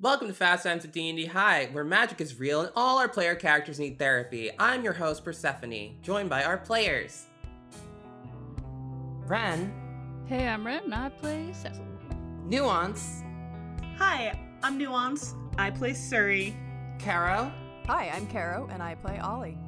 [0.00, 3.34] Welcome to Fast Times at D&D High, where magic is real and all our player
[3.34, 4.50] characters need therapy.
[4.58, 7.26] I'm your host, Persephone, joined by our players.
[9.26, 9.72] Ren,
[10.26, 11.84] Hey, I'm Ren, and I play Cecil.
[12.46, 13.22] Nuance,
[13.98, 15.34] Hi, I'm Nuance.
[15.58, 16.54] I play Suri.
[16.98, 17.52] Caro,
[17.86, 19.58] Hi, I'm Caro, and I play Ollie.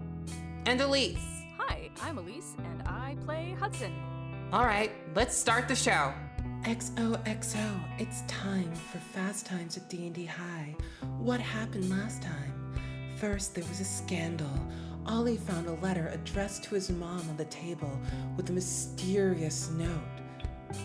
[0.66, 1.18] and Elise.
[1.58, 3.92] Hi, I'm Elise, and I play Hudson.
[4.52, 6.12] All right, let's start the show.
[6.62, 10.76] XOXO, it's time for Fast Times at D&D High.
[11.18, 12.72] What happened last time?
[13.16, 14.46] First, there was a scandal.
[15.04, 17.98] Ollie found a letter addressed to his mom on the table
[18.36, 19.88] with a mysterious note.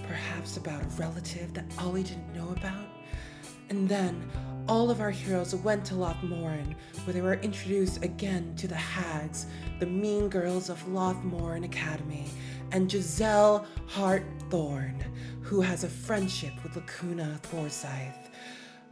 [0.07, 2.87] Perhaps about a relative that Ollie didn't know about?
[3.69, 4.27] And then,
[4.67, 6.73] all of our heroes went to Lothmorin,
[7.05, 9.45] where they were introduced again to the Hags,
[9.79, 12.25] the mean girls of Lothmorin Academy,
[12.71, 15.03] and Giselle Hartthorn,
[15.47, 18.29] who has a friendship with Lacuna Forsyth.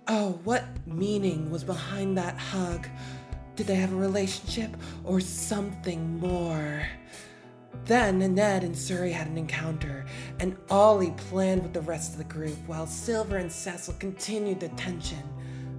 [0.07, 2.87] Oh, what meaning was behind that hug?
[3.57, 6.87] Did they have a relationship or something more?
[7.83, 10.05] Then Ned and Suri had an encounter,
[10.39, 14.69] and Ollie planned with the rest of the group while Silver and Cecil continued the
[14.69, 15.23] tension.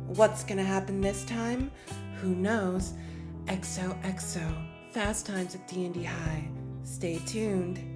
[0.06, 1.70] What's gonna happen this time?
[2.16, 2.92] Who knows?
[3.46, 6.50] XOXO, Fast Times at D&D High.
[6.82, 7.95] Stay tuned.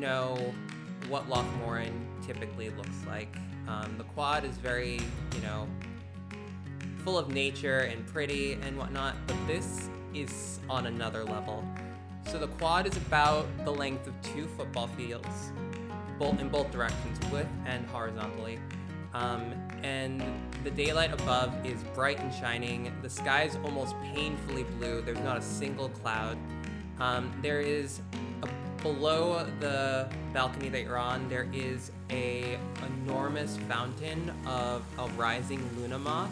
[0.00, 0.52] Know
[1.08, 1.92] what Lochmoran
[2.26, 3.36] typically looks like.
[3.68, 5.00] Um, the quad is very,
[5.34, 5.68] you know,
[7.04, 11.64] full of nature and pretty and whatnot, but this is on another level.
[12.26, 15.52] So the quad is about the length of two football fields,
[16.18, 18.58] both in both directions, width and horizontally.
[19.12, 20.22] Um, and
[20.62, 22.92] the daylight above is bright and shining.
[23.02, 25.02] The sky is almost painfully blue.
[25.02, 26.38] There's not a single cloud.
[27.00, 28.02] Um, there is
[28.42, 28.48] a,
[28.82, 31.28] below the balcony that you're on.
[31.28, 36.30] There is a enormous fountain of a rising luna moth,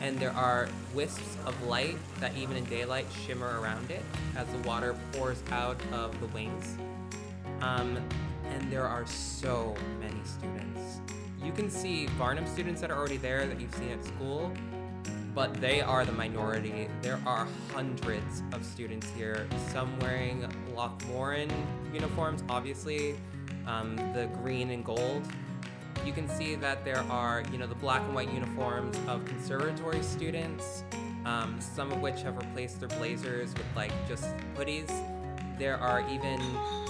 [0.00, 4.02] and there are wisps of light that even in daylight shimmer around it
[4.36, 6.76] as the water pours out of the wings.
[7.60, 7.98] Um,
[8.50, 11.00] and there are so many students.
[11.44, 14.52] You can see Varnum students that are already there that you've seen at school,
[15.34, 16.88] but they are the minority.
[17.00, 21.50] There are hundreds of students here, some wearing Lochmoran
[21.92, 23.14] uniforms, obviously,
[23.66, 25.22] um, the green and gold.
[26.04, 30.02] You can see that there are, you know, the black and white uniforms of conservatory
[30.02, 30.84] students,
[31.24, 34.26] um, some of which have replaced their blazers with like just
[34.56, 34.90] hoodies.
[35.58, 36.40] There are even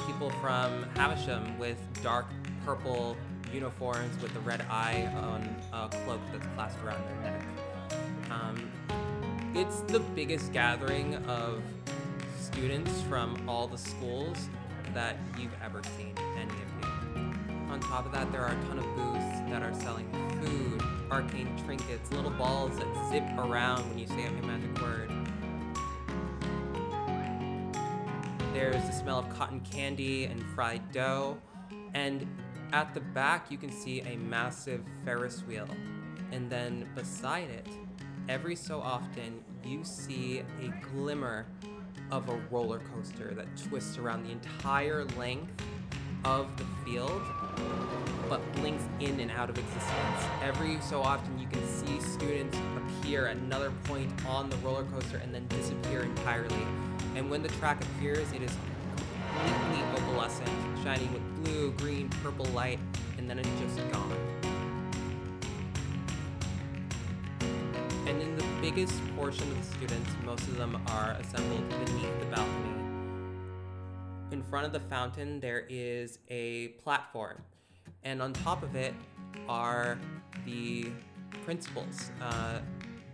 [0.06, 2.26] people from Havisham with dark
[2.64, 3.16] purple
[3.52, 7.42] uniforms with a red eye on a cloak that's clasped around their neck.
[8.32, 8.70] Um,
[9.54, 11.62] it's the biggest gathering of
[12.38, 14.48] students from all the schools
[14.94, 17.70] that you've ever seen, any of you.
[17.70, 20.10] On top of that, there are a ton of booths that are selling
[20.42, 25.10] food, arcane trinkets, little balls that zip around when you say a magic word.
[28.52, 31.38] There's the smell of cotton candy and fried dough,
[31.94, 32.26] and
[32.72, 35.68] at the back, you can see a massive Ferris wheel.
[36.30, 37.66] And then beside it,
[38.28, 41.46] every so often, you see a glimmer
[42.10, 45.50] of a roller coaster that twists around the entire length
[46.24, 47.22] of the field,
[48.28, 50.28] but blinks in and out of existence.
[50.42, 55.16] Every so often, you can see students appear at another point on the roller coaster
[55.18, 56.66] and then disappear entirely.
[57.16, 58.56] And when the track appears, it is
[59.34, 60.48] completely opalescent,
[60.84, 62.78] shining with blue, green, purple light,
[63.18, 64.31] and then it's just gone.
[68.12, 72.26] And in the biggest portion of the students, most of them are assembled beneath the
[72.26, 72.74] balcony.
[74.32, 77.38] In front of the fountain, there is a platform,
[78.04, 78.92] and on top of it
[79.48, 79.98] are
[80.44, 80.90] the
[81.42, 82.10] principals.
[82.20, 82.58] Uh,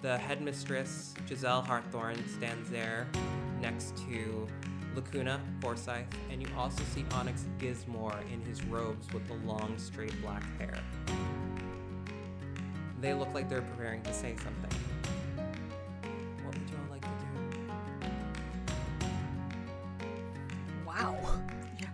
[0.03, 3.07] the headmistress, Giselle Hartthorn, stands there
[3.61, 4.49] next to
[4.97, 10.21] Lacuna Forsyth, and you also see Onyx Gizmore in his robes with the long, straight
[10.23, 10.75] black hair.
[13.01, 14.79] They look like they're preparing to say something.
[16.45, 18.11] What would y'all like to do?
[20.85, 21.17] Wow.
[21.81, 21.91] Yeah.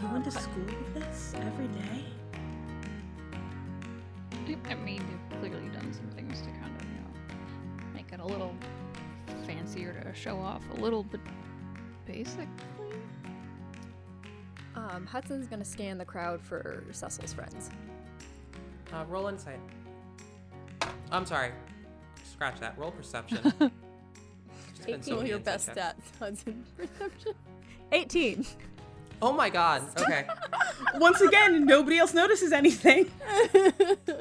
[0.00, 2.04] You went to school with this every day?
[4.68, 8.26] I mean, they've clearly done some things to kind of, you know, make it a
[8.26, 8.54] little
[9.46, 11.20] fancier to show off a little bit
[12.04, 12.48] basically.
[15.10, 17.70] Hudson's gonna scan the crowd for Cecil's friends.
[18.92, 19.60] Uh, roll insight.
[21.10, 21.52] I'm sorry.
[22.24, 22.78] Scratch that.
[22.78, 23.38] Roll perception.
[24.74, 25.78] Just been so your best checks.
[25.78, 26.64] stats, Hudson.
[26.76, 27.34] Perception.
[27.92, 28.46] 18.
[29.20, 29.82] Oh my god.
[29.98, 30.26] Okay.
[30.96, 33.10] Once again, nobody else notices anything.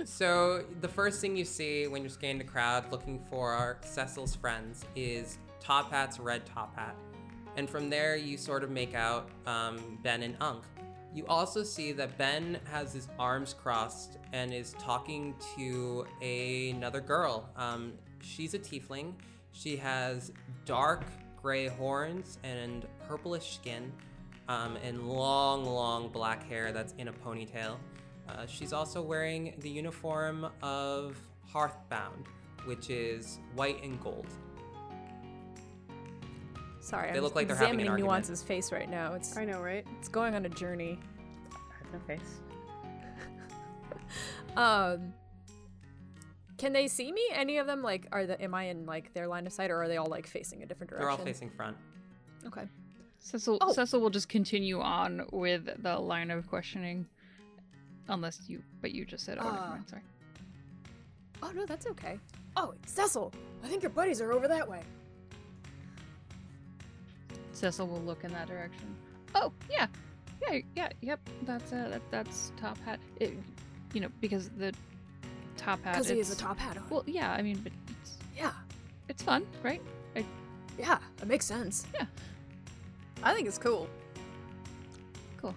[0.05, 4.85] so the first thing you see when you're scanning the crowd looking for Cecil's friends
[4.95, 6.95] is Top Hat's red top hat.
[7.57, 10.63] And from there, you sort of make out um, Ben and Unk.
[11.17, 17.01] You also see that Ben has his arms crossed and is talking to a- another
[17.01, 17.49] girl.
[17.55, 19.13] Um, she's a tiefling.
[19.51, 20.31] She has
[20.65, 21.05] dark
[21.41, 23.91] gray horns and purplish skin,
[24.47, 27.77] um, and long, long black hair that's in a ponytail.
[28.29, 31.17] Uh, she's also wearing the uniform of
[31.51, 32.27] Hearthbound,
[32.65, 34.27] which is white and gold.
[36.87, 38.29] Sorry, They I'm look like they're having an examining argument.
[38.29, 39.11] Nuance's face right now.
[39.13, 39.85] It's I know, right?
[39.99, 40.97] it's going on a journey.
[41.51, 42.39] I have no face.
[44.55, 45.13] Um,
[46.57, 47.21] can they see me?
[47.33, 47.83] Any of them?
[47.83, 50.07] Like, are the am I in like their line of sight, or are they all
[50.07, 51.03] like facing a different direction?
[51.05, 51.77] They're all facing front.
[52.47, 52.63] Okay.
[53.19, 53.71] Cecil, Oh.
[53.73, 57.05] Cecil will just continue on with the line of questioning,
[58.07, 60.01] unless you, but you just said, oh, never Uh, mind, sorry.
[61.43, 62.17] Oh no, that's okay.
[62.55, 63.31] Oh, Cecil,
[63.63, 64.81] I think your buddies are over that way.
[67.57, 68.95] Cecil will look in that direction.
[69.33, 69.87] Oh, yeah,
[70.41, 71.19] yeah, yeah, yep.
[71.41, 72.99] That's uh, that, that's top hat.
[73.19, 73.33] It,
[73.93, 74.73] you know, because the
[75.57, 75.93] top hat.
[75.93, 76.83] Because he has a top hat on.
[76.89, 78.51] Well, yeah, I mean, but it's yeah,
[79.09, 79.81] it's fun, right?
[80.15, 80.23] I,
[80.77, 81.85] yeah, it makes sense.
[81.95, 82.05] Yeah.
[83.23, 83.87] I think it's cool.
[85.41, 85.55] cool.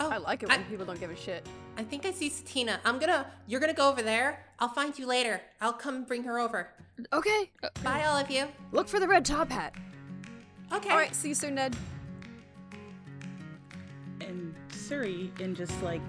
[0.00, 1.46] Oh, I like it when people don't give a shit.
[1.76, 2.78] I think I see Satina.
[2.84, 3.30] I'm gonna.
[3.46, 4.44] You're gonna go over there.
[4.58, 5.40] I'll find you later.
[5.60, 6.70] I'll come bring her over.
[7.12, 7.50] Okay,
[7.84, 8.48] Bye, all of you.
[8.72, 9.74] look for the red top hat.
[10.72, 10.90] Okay.
[10.90, 11.76] All right, see you soon, Ned.
[14.20, 16.02] And Suri, in just like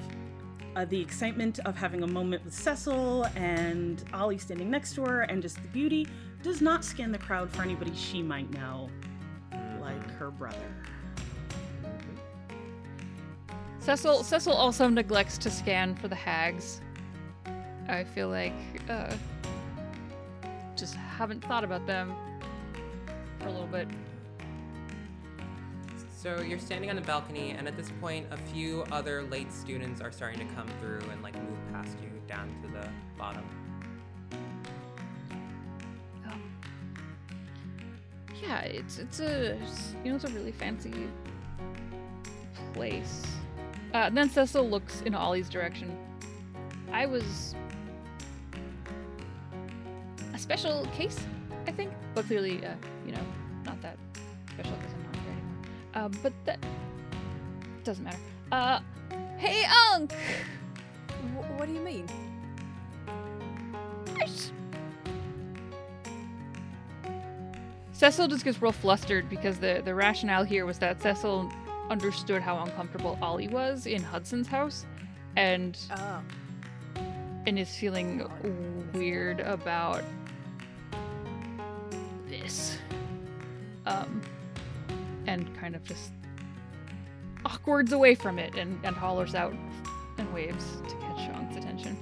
[0.76, 5.22] uh, the excitement of having a moment with Cecil and Ollie standing next to her
[5.24, 6.08] and just the beauty,
[6.44, 8.90] does not scan the crowd for anybody she might know,
[9.80, 10.58] like her brother.
[13.80, 16.82] Cecil Cecil also neglects to scan for the hags.
[17.88, 18.54] I feel like
[18.90, 19.14] uh
[20.76, 22.14] just haven't thought about them
[23.40, 23.88] for a little bit.
[26.22, 30.02] So you're standing on the balcony, and at this point, a few other late students
[30.02, 32.88] are starting to come through and like move past you down to the
[33.18, 33.44] bottom.
[36.28, 36.44] Um,
[38.40, 39.58] yeah, it's it's a
[40.04, 40.94] you know it's a really fancy
[42.76, 43.26] place.
[43.92, 45.98] Uh, then Cecil looks in Ollie's direction.
[46.92, 47.56] I was
[50.36, 51.20] a special case,
[51.66, 52.76] I think, but clearly, uh,
[53.08, 53.26] you know,
[53.66, 53.98] not that
[54.54, 55.01] special because
[55.94, 56.06] I'm not here anymore.
[56.06, 56.60] Um, but that
[57.84, 58.18] doesn't matter.
[58.52, 58.80] Uh,
[59.38, 60.12] hey, Unc.
[60.14, 62.06] Wh- what do you mean?
[64.20, 64.54] Just-
[67.94, 71.52] Cecil just gets real flustered because the, the rationale here was that Cecil
[71.90, 74.86] understood how uncomfortable Ollie was in Hudson's house
[75.36, 76.22] and Oh.
[77.46, 78.28] and is feeling
[78.94, 80.04] weird about
[82.28, 82.78] this.
[83.86, 84.22] Um
[85.28, 86.12] and kind of just
[87.46, 89.54] awkwards away from it and, and hollers out
[90.18, 91.98] and waves to catch Sean's attention.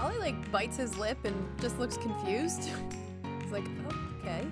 [0.00, 2.68] Ollie like bites his lip and just looks confused.
[3.42, 3.66] He's like,
[4.20, 4.46] okay.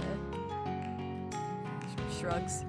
[0.00, 1.36] Uh,
[1.82, 2.64] sh- shrugs.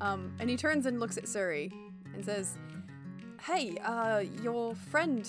[0.00, 1.72] Um, and he turns and looks at Suri
[2.14, 2.56] and says,
[3.42, 5.28] "Hey, uh, your friend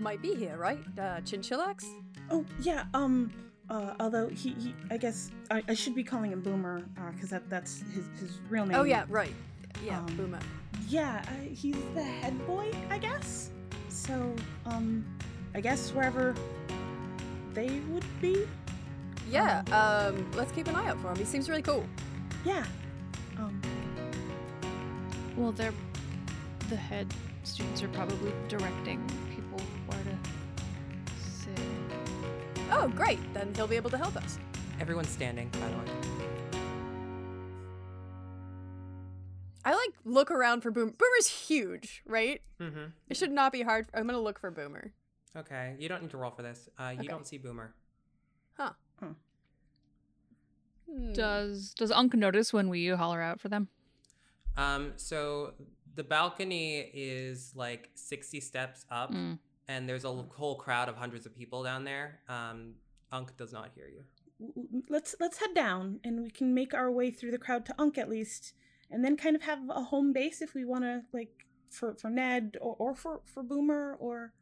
[0.00, 0.78] might be here, right?
[0.98, 1.84] Uh, Chinchillax?
[2.30, 2.84] Oh yeah.
[2.94, 3.32] Um.
[3.70, 3.94] Uh.
[4.00, 7.48] Although he, he I guess I, I should be calling him Boomer, uh, because that
[7.48, 8.76] that's his his real name.
[8.76, 9.32] Oh yeah, right.
[9.84, 10.38] Yeah, Um, Boomer.
[10.88, 11.24] Yeah.
[11.28, 13.50] Uh, he's the head boy, I guess.
[13.88, 14.34] So
[14.66, 15.04] um,
[15.54, 16.34] I guess wherever
[17.54, 18.46] they would be.
[19.30, 19.62] Yeah.
[19.72, 21.16] Um, let's keep an eye out for him.
[21.16, 21.84] He seems really cool.
[22.44, 22.64] Yeah.
[23.38, 23.60] Um.
[25.36, 25.72] Well, they're
[26.68, 29.04] the head students are probably directing
[32.76, 33.18] Oh, great.
[33.32, 34.38] Then he'll be able to help us.
[34.80, 35.84] Everyone's standing, by the way.
[39.64, 40.90] I like look around for Boomer.
[40.92, 42.42] Boomer's huge, right?
[42.60, 42.86] Mm-hmm.
[43.08, 43.86] It should not be hard.
[43.94, 44.92] I'm gonna look for Boomer.
[45.36, 45.74] Okay.
[45.78, 46.68] You don't need to roll for this.
[46.78, 47.08] Uh, you Okay.
[47.08, 47.74] don't see Boomer.
[48.58, 48.72] Huh.
[49.00, 49.12] Hmm.
[51.14, 53.68] Does does Unk notice when we holler out for them?
[54.56, 55.54] Um, so
[55.94, 59.38] the balcony is like 60 steps up, Mm.
[59.68, 62.20] And there's a whole crowd of hundreds of people down there.
[62.28, 62.74] Um,
[63.12, 64.02] Unk does not hear you.
[64.40, 67.64] W- w- Let's let's head down, and we can make our way through the crowd
[67.66, 68.54] to Unk at least,
[68.90, 72.10] and then kind of have a home base if we want to, like for for
[72.10, 74.32] Ned or, or for for Boomer or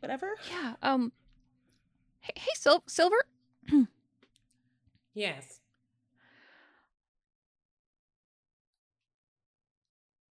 [0.00, 0.34] whatever.
[0.50, 0.74] Yeah.
[0.82, 1.12] Um.
[2.20, 3.24] Hey, hey Sil- Silver.
[5.14, 5.60] Yes.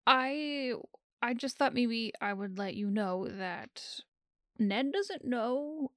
[0.07, 0.75] I
[1.23, 4.01] I just thought maybe I would let you know that
[4.59, 5.93] Ned doesn't know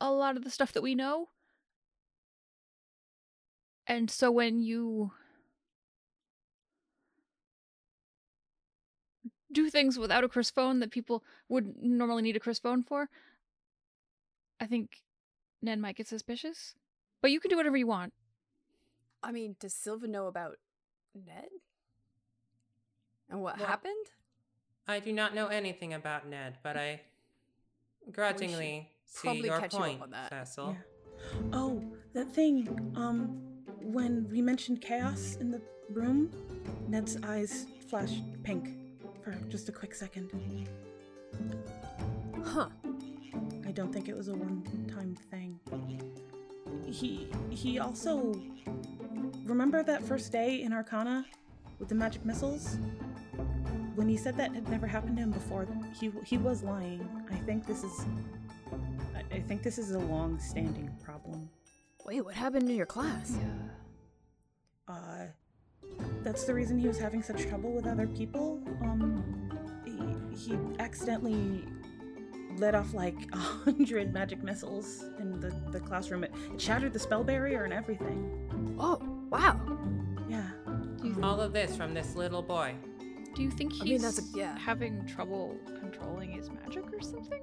[0.00, 1.28] a lot of the stuff that we know.
[3.86, 5.12] And so when you
[9.52, 13.08] do things without a Chris phone that people would normally need a Chris phone for,
[14.60, 15.02] I think
[15.62, 16.74] Ned might get suspicious.
[17.22, 18.12] But you can do whatever you want.
[19.22, 20.56] I mean, does Silva know about
[21.14, 21.48] Ned?
[23.28, 24.06] And what Well- happened?
[24.88, 27.02] I do not know anything about Ned, but I
[28.12, 30.30] grudgingly see probably your catch you up point, on that.
[30.30, 30.76] Cecil.
[30.78, 31.40] Yeah.
[31.52, 32.68] Oh, that thing.
[32.96, 33.42] Um,
[33.82, 36.30] when we mentioned chaos in the room,
[36.88, 38.76] Ned's eyes flashed pink
[39.22, 40.30] for just a quick second.
[42.44, 42.68] Huh.
[43.66, 45.58] I don't think it was a one-time thing.
[46.86, 48.32] He he also
[49.44, 51.26] remember that first day in Arcana
[51.78, 52.78] with the magic missiles.
[53.96, 55.66] When he said that had never happened to him before,
[55.98, 57.08] he he was lying.
[57.30, 58.06] I think this is.
[59.14, 61.48] I- I think this is a long-standing problem.
[62.06, 63.36] Wait, what happened to your class?
[63.36, 64.94] Yeah.
[64.94, 65.26] Uh,
[66.22, 68.60] that's the reason he was having such trouble with other people.
[68.82, 69.50] Um,
[69.84, 71.64] he, he accidentally
[72.58, 76.22] let off like a hundred magic missiles in the, the classroom.
[76.24, 78.76] It, it shattered the spell barrier and everything.
[78.78, 79.60] Oh, wow.
[80.28, 80.48] Yeah.
[81.22, 82.74] All of this from this little boy.
[83.36, 84.58] Do you think he's I mean, that's a- yeah.
[84.58, 87.42] having trouble controlling his magic or something?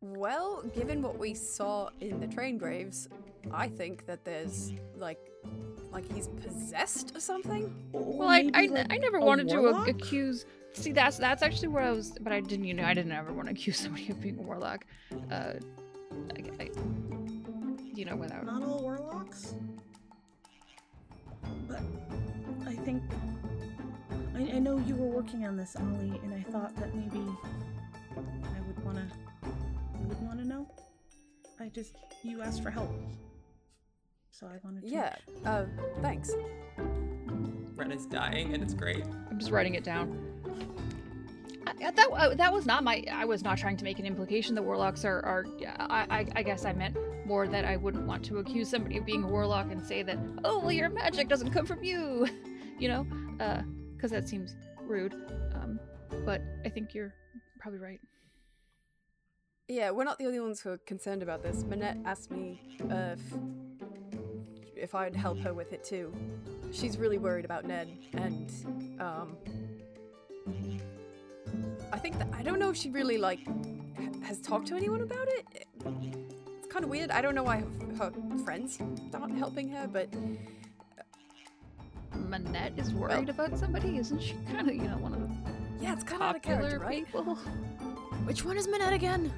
[0.00, 3.08] Well, given what we saw in the train graves,
[3.50, 5.18] I think that there's like
[5.90, 7.74] like he's possessed or something.
[7.92, 9.88] Well, I, I, like, I never a wanted to warlock?
[9.88, 10.46] ac- accuse.
[10.74, 12.66] See, that's that's actually where I was, but I didn't.
[12.66, 14.84] You know, I didn't ever want to accuse somebody of being a warlock.
[15.32, 15.54] Uh,
[16.36, 16.70] I, I,
[17.94, 18.46] you know, without.
[18.46, 19.54] Not all warlocks.
[21.66, 21.80] But
[22.66, 23.02] I think
[24.34, 27.20] I, I know you were working on this, Ollie, and I thought that maybe
[28.16, 29.06] I would wanna
[30.00, 30.68] you would wanna know.
[31.60, 32.90] I just you asked for help.
[34.30, 35.14] So I wanted to Yeah.
[35.44, 35.66] Uh,
[36.02, 36.32] thanks.
[37.76, 39.04] Ren is dying, and it's great.
[39.30, 40.18] I'm just writing it down.
[41.66, 43.04] I, I- that uh, that was not my.
[43.12, 45.24] I was not trying to make an implication that warlocks are.
[45.24, 45.44] are
[45.78, 49.06] I, I I guess I meant more that I wouldn't want to accuse somebody of
[49.06, 52.28] being a warlock and say that oh well your magic doesn't come from you,
[52.78, 53.06] you know,
[54.04, 55.14] because that seems rude.
[55.54, 55.80] Um,
[56.26, 57.14] but I think you're
[57.58, 58.00] probably right.
[59.66, 61.64] Yeah, we're not the only ones who are concerned about this.
[61.64, 63.20] Manette asked me uh, if,
[64.76, 66.12] if I'd help her with it too.
[66.70, 68.52] She's really worried about Ned, and
[69.00, 69.38] um,
[71.90, 73.40] I think that I don't know if she really like
[74.22, 75.66] has talked to anyone about it.
[76.58, 77.10] It's kind of weird.
[77.10, 77.64] I don't know why
[77.98, 78.12] her
[78.44, 78.78] friends
[79.14, 80.10] aren't helping her, but
[82.16, 82.98] Manette is oh.
[82.98, 84.34] worried about somebody, isn't she?
[84.50, 85.34] Kind of, you know, one of the
[85.80, 87.04] yeah, it's kind of out of character, right?
[87.04, 87.34] people.
[88.24, 89.32] Which one is Manette again?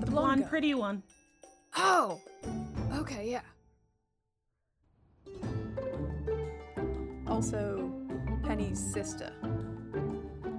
[0.00, 1.02] the blonde blonde pretty one.
[1.76, 2.20] Oh,
[2.94, 3.40] okay, yeah.
[7.26, 7.90] Also,
[8.44, 9.30] Penny's sister.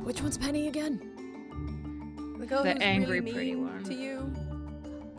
[0.03, 0.99] Which one's Penny again?
[2.39, 3.83] The girl The who's angry really pretty mean one.
[3.83, 4.33] to you.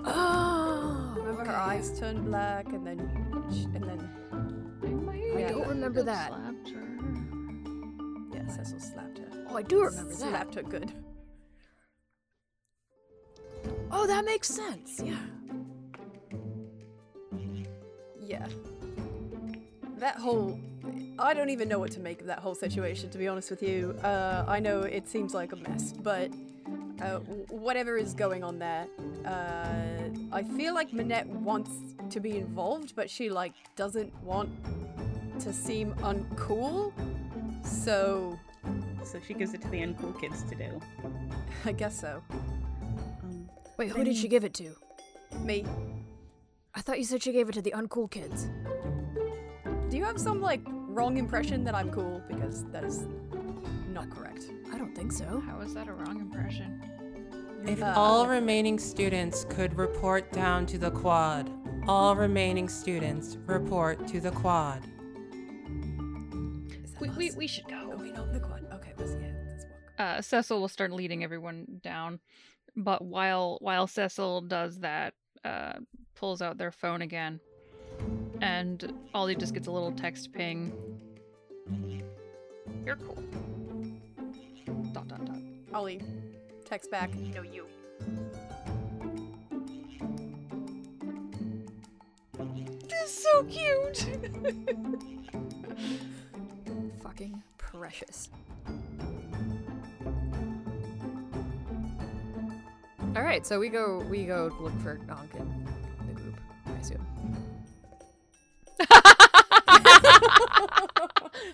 [0.04, 3.00] Oh, remember her eyes turned black, and then,
[3.74, 4.10] and then,
[5.36, 6.28] I, might I don't have remember that.
[6.28, 8.34] slapped her.
[8.34, 9.26] yeah, Cecil slapped her.
[9.48, 10.18] Oh, I do remember that.
[10.18, 10.92] Slapped her good.
[13.90, 15.00] Oh, that makes sense.
[15.02, 15.16] Yeah.
[18.20, 18.46] Yeah.
[19.98, 20.58] That whole.
[21.18, 23.62] I don't even know what to make of that whole situation, to be honest with
[23.62, 23.96] you.
[24.02, 26.30] Uh, I know it seems like a mess, but
[27.00, 28.86] uh, whatever is going on there,
[29.24, 31.70] uh, I feel like Manette wants
[32.10, 34.50] to be involved, but she, like, doesn't want
[35.40, 36.92] to seem uncool.
[37.64, 38.38] So,
[39.04, 40.80] So she gives it to the uncool kids to do.
[41.64, 42.22] I guess so.
[42.30, 44.74] Um, Wait, who did she give it to?
[45.40, 45.64] Me.
[46.74, 48.48] I thought you said she gave it to the uncool kids.
[49.90, 52.20] Do you have some, like, wrong impression that I'm cool?
[52.28, 53.06] Because that is
[53.92, 54.50] not correct.
[54.72, 55.42] I don't think so.
[55.46, 56.82] How is that a wrong impression?
[57.66, 61.50] If Uh, all remaining students could report down to the quad,
[61.88, 64.82] All remaining students report to the quad.
[67.06, 67.96] Is that We, we, we should Oh, go.
[67.96, 68.64] we know the quad.
[68.74, 69.72] Okay, let's yeah, let's walk.
[69.98, 72.20] Uh, Cecil will start leading everyone down,
[72.76, 75.74] but while while Cecil does that, uh,
[76.14, 77.40] pulls out their phone again,
[78.40, 80.72] and Ollie just gets a little text ping.
[82.84, 83.22] You're cool.
[84.92, 85.36] Dot dot dot.
[85.74, 86.00] Ollie,
[86.64, 87.12] text back.
[87.14, 87.66] No, you.
[92.88, 94.06] This is so cute.
[97.16, 98.28] Fucking precious.
[103.16, 105.66] All right, so we go we go look for Unk in
[106.08, 106.38] the group.
[106.66, 107.06] I assume.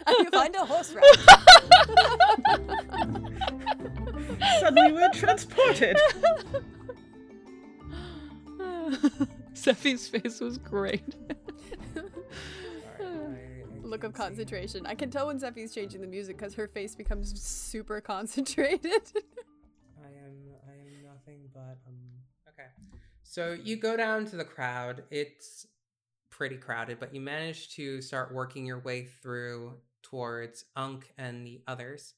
[0.05, 1.05] I find a horse rack.
[4.59, 5.97] Suddenly we're transported.
[9.55, 11.15] Sephi's face was great.
[13.93, 14.87] Look of concentration.
[14.87, 18.81] I can tell when Sephi's changing the music because her face becomes super concentrated.
[20.03, 21.99] I am I am nothing but um
[22.49, 22.71] okay.
[23.23, 25.03] So you go down to the crowd.
[25.11, 25.67] It's
[26.31, 31.61] pretty crowded, but you manage to start working your way through towards Unk and the
[31.67, 32.15] others.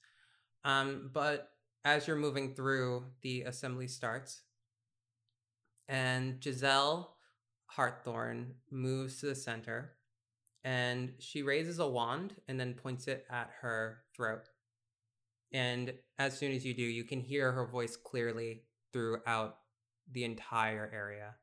[0.62, 1.50] Um, but
[1.84, 4.42] as you're moving through, the assembly starts.
[5.88, 7.16] And Giselle
[7.76, 9.94] Hartthorn moves to the center
[10.64, 14.48] and she raises a wand and then points it at her throat.
[15.52, 19.58] And as soon as you do, you can hear her voice clearly throughout
[20.10, 21.34] the entire area.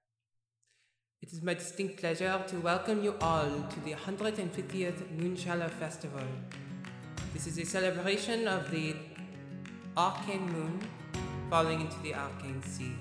[1.21, 6.23] It is my distinct pleasure to welcome you all to the 150th Moonshadow Festival.
[7.31, 8.95] This is a celebration of the
[9.95, 10.79] arcane moon
[11.49, 12.95] falling into the arcane sea.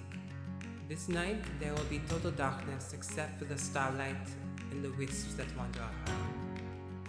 [0.87, 4.29] This night, there will be total darkness except for the starlight
[4.71, 6.61] and the wisps that wander around.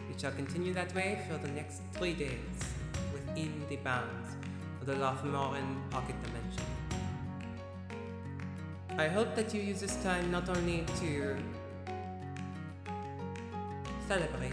[0.10, 2.60] It shall continue that way for the next three days
[3.14, 4.36] within the bounds
[4.82, 6.66] of the Lothmoran Pocket Dimension.
[8.98, 11.38] I hope that you use this time not only to
[14.08, 14.52] celebrate,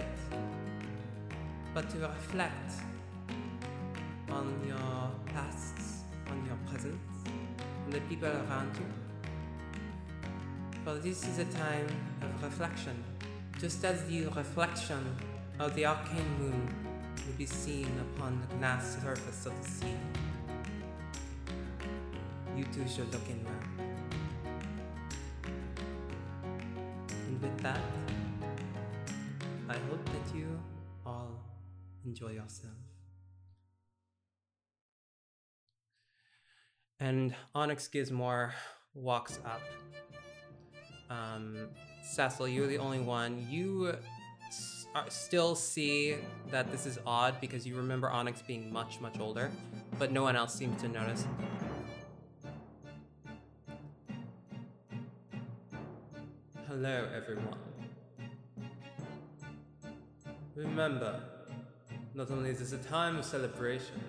[1.74, 2.72] but to reflect
[4.30, 7.28] on your pasts, on your presents,
[7.84, 8.97] on the people around you.
[10.88, 11.86] For this is a time
[12.22, 13.04] of reflection,
[13.60, 15.14] just as the reflection
[15.58, 16.74] of the arcane moon
[17.26, 19.98] will be seen upon the glass surface of the sea.
[22.56, 23.64] You too should look in inward.
[27.26, 27.80] And with that,
[29.68, 30.58] I hope that you
[31.04, 31.38] all
[32.06, 32.72] enjoy yourself.
[36.98, 38.52] And Onyx Gizmore
[38.94, 39.60] walks up.
[41.10, 41.68] Um,
[42.02, 43.46] Cecil, you're the only one.
[43.50, 43.94] You
[44.46, 46.16] s- still see
[46.50, 49.50] that this is odd because you remember Onyx being much, much older,
[49.98, 51.26] but no one else seems to notice.
[56.66, 57.58] Hello, everyone.
[60.54, 61.20] Remember,
[62.14, 64.00] not only is this a time of celebration,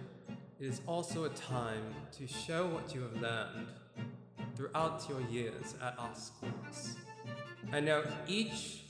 [0.60, 1.84] it is also a time
[2.18, 3.68] to show what you have learned
[4.60, 6.98] throughout your years at our schools.
[7.72, 8.84] I know each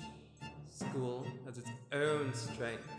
[0.67, 2.91] school has its own strengths,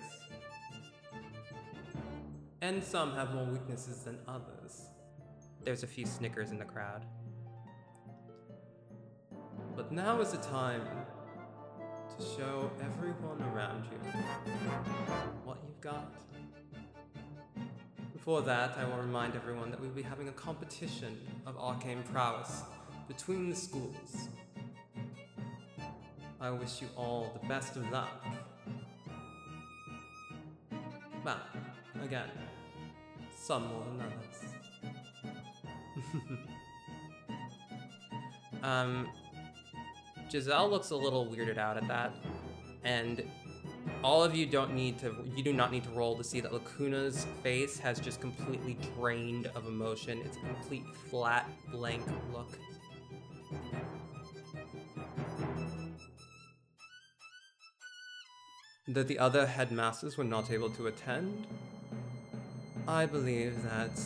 [2.63, 4.83] and some have more weaknesses than others.
[5.65, 7.05] There's a few snickers in the crowd.
[9.75, 10.83] But now is the time
[12.17, 13.99] to show everyone around you
[15.45, 16.15] what you've got.
[18.21, 22.03] Before that, I will remind everyone that we will be having a competition of arcane
[22.13, 22.65] prowess
[23.09, 24.29] between the schools.
[26.39, 28.11] I wish you all the best of luck.
[31.25, 31.41] Well,
[32.05, 32.29] again,
[33.35, 34.39] some more than others.
[38.63, 39.09] um,
[40.31, 42.13] Giselle looks a little weirded out at that,
[42.85, 43.23] and
[44.03, 46.53] all of you don't need to you do not need to roll to see that
[46.53, 50.21] Lacuna's face has just completely drained of emotion.
[50.25, 52.59] It's a complete flat blank look.
[58.89, 61.47] That the other headmasters were not able to attend?
[62.89, 64.01] I believe that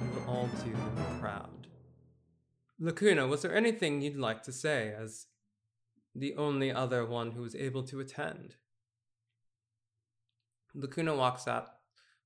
[0.00, 1.66] we will all do them proud.
[2.78, 5.26] Lacuna, was there anything you'd like to say as
[6.14, 8.56] the only other one who was able to attend?
[10.74, 11.80] Lacuna walks up.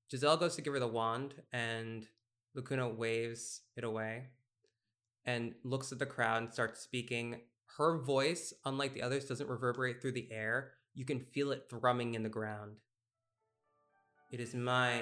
[0.09, 2.07] Giselle goes to give her the wand, and
[2.55, 4.27] Lacuna waves it away
[5.25, 7.41] and looks at the crowd and starts speaking
[7.77, 10.71] her voice, unlike the others, doesn't reverberate through the air.
[10.95, 12.77] You can feel it thrumming in the ground.
[14.31, 15.01] It is my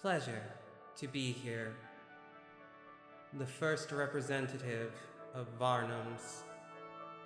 [0.00, 0.42] pleasure
[0.96, 1.74] to be here.
[3.34, 4.92] The first representative
[5.34, 6.44] of Varnum's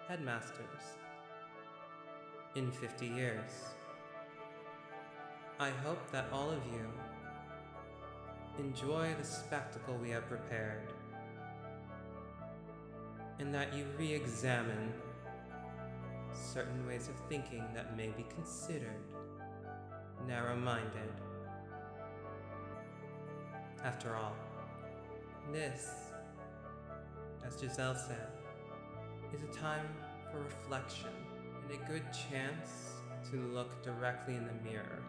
[0.09, 0.97] headmasters
[2.55, 3.78] in 50 years.
[5.61, 6.87] I hope that all of you
[8.61, 10.87] enjoy the spectacle we have prepared
[13.41, 14.93] and that you re examine
[16.33, 19.03] certain ways of thinking that may be considered
[20.29, 21.13] narrow minded.
[23.85, 24.37] After all,
[25.53, 25.91] this,
[27.45, 28.29] as Giselle said,
[29.35, 29.89] is a time
[30.31, 31.11] for reflection
[31.65, 32.93] and a good chance
[33.33, 35.03] to look directly in the mirror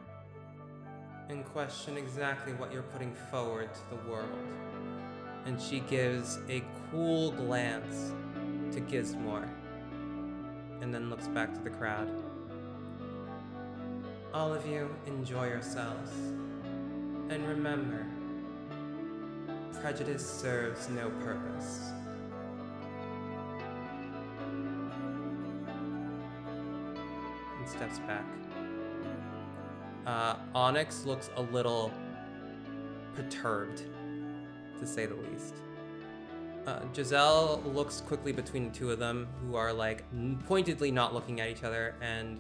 [1.30, 4.30] and question exactly what you're putting forward to the world.
[5.46, 8.12] And she gives a cool glance
[8.74, 9.48] to Gizmore
[10.82, 12.10] and then looks back to the crowd.
[14.34, 16.12] All of you enjoy yourselves.
[17.30, 18.06] And remember,
[19.82, 21.92] prejudice serves no purpose.
[27.60, 28.26] And steps back.
[30.06, 31.92] Uh, Onyx looks a little
[33.16, 33.84] perturbed,
[34.80, 35.56] to say the least.
[36.66, 40.04] Uh, Giselle looks quickly between the two of them, who are like
[40.48, 42.40] pointedly not looking at each other, and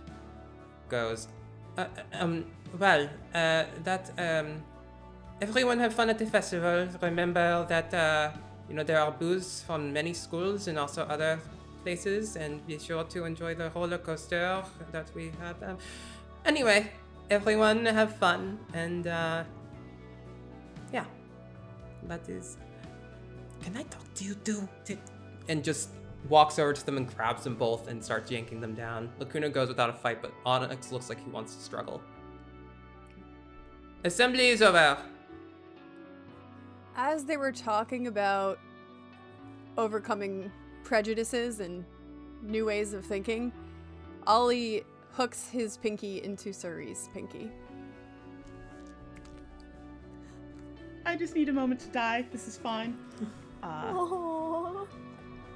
[0.87, 1.27] goes,
[1.77, 2.45] uh, um,
[2.77, 4.63] well, uh, that, um,
[5.41, 6.87] everyone have fun at the festival.
[7.01, 8.31] Remember that, uh,
[8.67, 11.39] you know, there are booths from many schools and also other
[11.83, 15.61] places, and be sure to enjoy the roller coaster that we have.
[15.63, 15.77] Um,
[16.45, 16.91] anyway,
[17.29, 19.43] everyone have fun, and, uh,
[20.91, 21.05] yeah,
[22.03, 22.57] that is.
[23.61, 24.67] Can I talk to you too?
[25.47, 25.89] And just
[26.27, 29.09] walks over to them and grabs them both and starts yanking them down.
[29.19, 32.01] Lacuna goes without a fight, but Onyx looks like he wants to struggle.
[34.03, 34.97] Assembly is over.
[36.95, 38.59] As they were talking about
[39.77, 40.51] overcoming
[40.83, 41.85] prejudices and
[42.41, 43.51] new ways of thinking,
[44.27, 47.51] Ollie hooks his pinky into Suri's pinky.
[51.05, 52.25] I just need a moment to die.
[52.31, 52.97] This is fine.
[53.61, 54.85] Uh,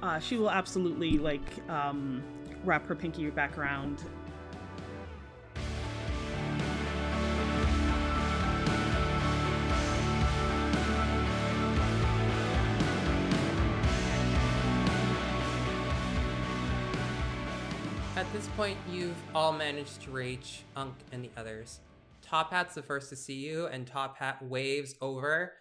[0.02, 2.22] uh, she will absolutely like um,
[2.62, 4.02] wrap her pinky back around.
[18.34, 21.78] This point, you've all managed to reach Unk and the others.
[22.20, 25.52] Top Hat's the first to see you, and Top Hat waves over.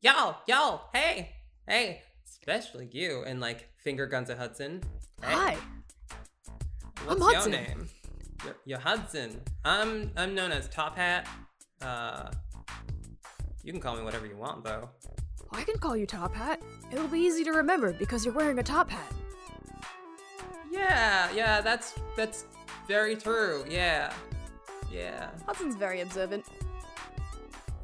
[0.00, 1.32] Y'all, y'all, hey,
[1.68, 4.82] hey, especially you, and like finger guns at Hudson.
[5.22, 5.56] Hey, Hi.
[7.04, 7.88] What's I'm your name?
[8.42, 9.42] You're, you're Hudson.
[9.62, 11.28] I'm I'm known as Top Hat.
[11.82, 12.30] Uh,
[13.62, 14.88] you can call me whatever you want, though.
[15.50, 16.62] I can call you Top Hat.
[16.90, 19.12] It'll be easy to remember because you're wearing a top hat.
[20.72, 22.46] Yeah, yeah, that's that's
[22.88, 23.64] very true.
[23.68, 24.12] Yeah,
[24.90, 26.46] yeah, Hudson's very observant.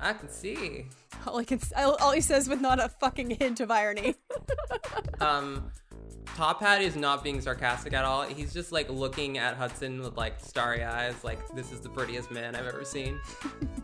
[0.00, 0.86] I can see.
[1.26, 4.14] All he can, all all he says with not a fucking hint of irony.
[5.20, 5.72] Um,
[6.36, 8.22] Top Hat is not being sarcastic at all.
[8.22, 12.30] He's just like looking at Hudson with like starry eyes, like this is the prettiest
[12.30, 13.18] man I've ever seen.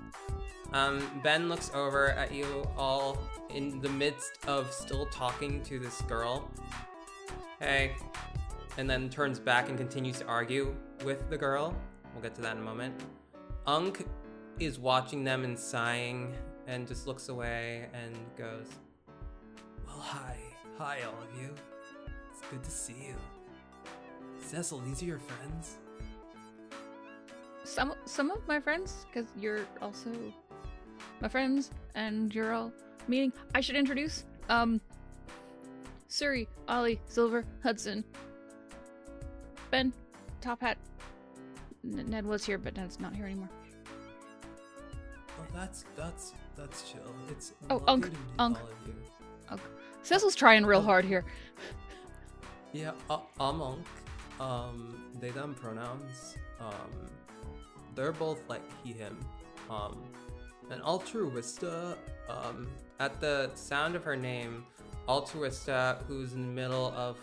[0.72, 3.18] um, Ben looks over at you all
[3.50, 6.48] in the midst of still talking to this girl.
[7.58, 7.96] Hey,
[8.76, 11.76] and then turns back and continues to argue with the girl.
[12.12, 13.00] We'll get to that in a moment.
[13.66, 14.06] Unk
[14.58, 16.34] is watching them and sighing
[16.66, 18.66] and just looks away and goes,
[19.86, 20.36] Well, hi.
[20.78, 21.54] Hi, all of you.
[22.32, 23.14] It's good to see you.
[24.40, 25.78] Cecil, these are your friends?
[27.62, 30.10] Some some of my friends, because you're also
[31.20, 32.72] my friends, and you're all
[33.08, 33.32] meeting.
[33.54, 34.80] I should introduce um
[36.10, 38.04] Suri, Ollie, Silver, Hudson,
[39.74, 39.92] Ben,
[40.40, 40.78] Top Hat.
[41.82, 43.48] N- Ned was here, but Ned's not here anymore.
[45.36, 47.00] Oh, that's that's that's chill.
[47.28, 48.58] It's Oh, lovely Unk, to meet Unk.
[48.60, 49.58] all of you.
[50.04, 51.24] Cecil's trying real hard here.
[52.72, 53.84] Yeah, uh, I'm Unk.
[54.38, 56.36] Um, they them pronouns.
[56.60, 57.10] Um,
[57.96, 59.18] they're both like he him.
[59.68, 60.04] Um,
[60.70, 61.96] and Altruista.
[62.28, 62.68] Um,
[63.00, 64.66] at the sound of her name,
[65.08, 67.18] Altruista, who's in the middle of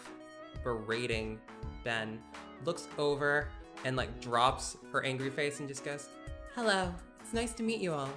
[0.63, 1.39] berating
[1.83, 2.19] Ben,
[2.65, 3.47] looks over
[3.85, 6.09] and like drops her angry face and just goes,
[6.55, 8.09] "Hello, it's nice to meet you all."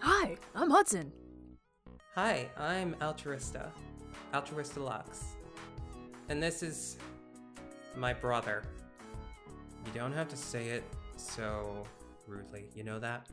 [0.00, 1.12] Hi, I'm Hudson.
[2.14, 3.70] Hi, I'm Altruista.
[4.32, 5.36] Altruista Lux.
[6.28, 6.98] And this is
[7.96, 8.64] my brother.
[9.86, 10.84] You don't have to say it
[11.16, 11.84] so
[12.26, 13.28] rudely, you know that?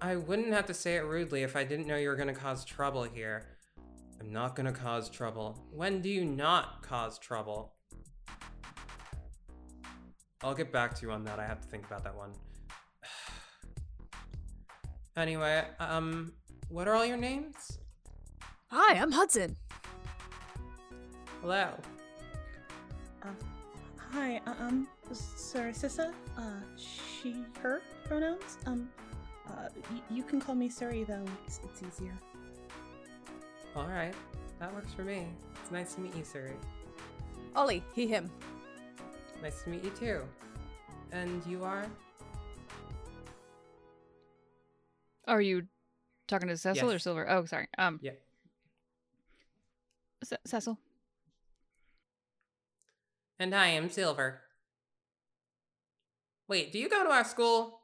[0.00, 2.64] I wouldn't have to say it rudely if I didn't know you were gonna cause
[2.64, 3.46] trouble here.
[4.20, 5.64] I'm not gonna cause trouble.
[5.70, 7.72] When do you not cause trouble?
[10.42, 11.38] I'll get back to you on that.
[11.38, 12.32] I have to think about that one.
[15.16, 16.32] anyway, um,
[16.68, 17.78] what are all your names?
[18.70, 19.56] Hi, I'm Hudson.
[21.40, 21.68] Hello.
[23.22, 23.28] Uh,
[23.96, 26.42] hi, uh, um, Sarasissa, uh,
[26.76, 28.58] she, her pronouns.
[28.66, 28.88] Um,
[29.48, 32.14] uh, y- you can call me Suri though, it's, it's easier.
[33.78, 34.12] All right,
[34.58, 35.28] that works for me.
[35.62, 36.54] It's nice to meet you, Suri.
[37.54, 38.28] Ollie, he, him.
[39.40, 40.20] Nice to meet you too.
[41.12, 41.86] And you are?
[45.28, 45.68] Are you
[46.26, 47.30] talking to Cecil or Silver?
[47.30, 47.68] Oh, sorry.
[47.78, 48.12] Um, Yeah.
[50.24, 50.76] Ce- Cecil.
[53.38, 54.40] And I am Silver.
[56.48, 57.78] Wait, do you go to our school?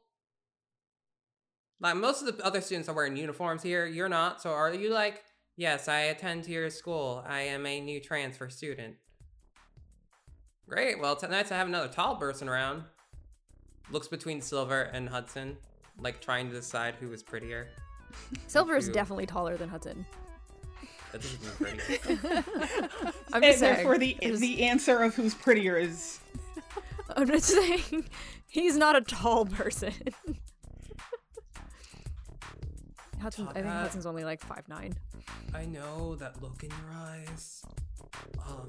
[1.80, 3.86] Like most of the other students are wearing uniforms here.
[3.86, 4.42] You're not.
[4.42, 5.22] So are you like,
[5.56, 7.24] yes, I attend to your school.
[7.26, 8.96] I am a new transfer student.
[10.68, 10.98] Great.
[10.98, 12.84] Well, it's nice to have another tall person around.
[13.90, 15.56] Looks between Silver and Hudson,
[16.00, 17.68] like trying to decide who is prettier.
[18.46, 20.06] Silver is definitely taller than Hudson.
[21.12, 22.18] That doesn't mean pretty.
[23.32, 23.74] I'm and just saying.
[23.74, 26.18] therefore, the There's- the answer of who's prettier is
[27.16, 28.08] I'm just saying.
[28.48, 29.92] He's not a tall person.
[33.24, 34.94] Hudson, I think Hudson's only like five nine.
[35.54, 37.62] I know that look in your eyes.
[38.46, 38.68] Um,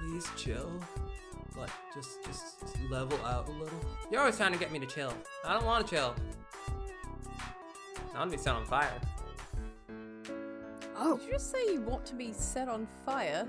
[0.00, 0.68] please chill.
[1.56, 3.78] Like, just, just level out a little.
[4.10, 5.14] You're always trying to get me to chill.
[5.44, 6.16] I don't want to chill.
[8.12, 9.00] I want to be set on fire.
[10.96, 13.46] Oh, Did you just say you want to be set on fire?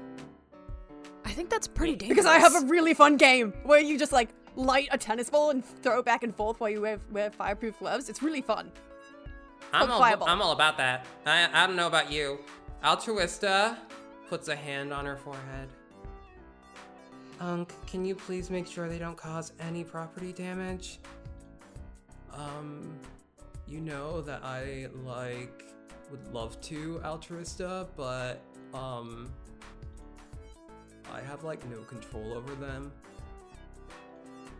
[1.25, 2.17] I think that's pretty Wait, dangerous.
[2.17, 5.49] Because I have a really fun game where you just like light a tennis ball
[5.49, 8.09] and throw it back and forth while you wear, wear fireproof gloves.
[8.09, 8.71] It's really fun.
[9.73, 10.03] I'm all.
[10.03, 11.05] I'm all about that.
[11.25, 12.39] I, I don't know about you.
[12.83, 13.77] Altruista
[14.29, 15.69] puts a hand on her forehead.
[17.39, 20.99] Unk, can you please make sure they don't cause any property damage?
[22.33, 22.99] Um,
[23.67, 25.65] you know that I like
[26.11, 28.41] would love to Altruista, but
[28.73, 29.31] um,
[31.11, 32.91] I have like no control over them.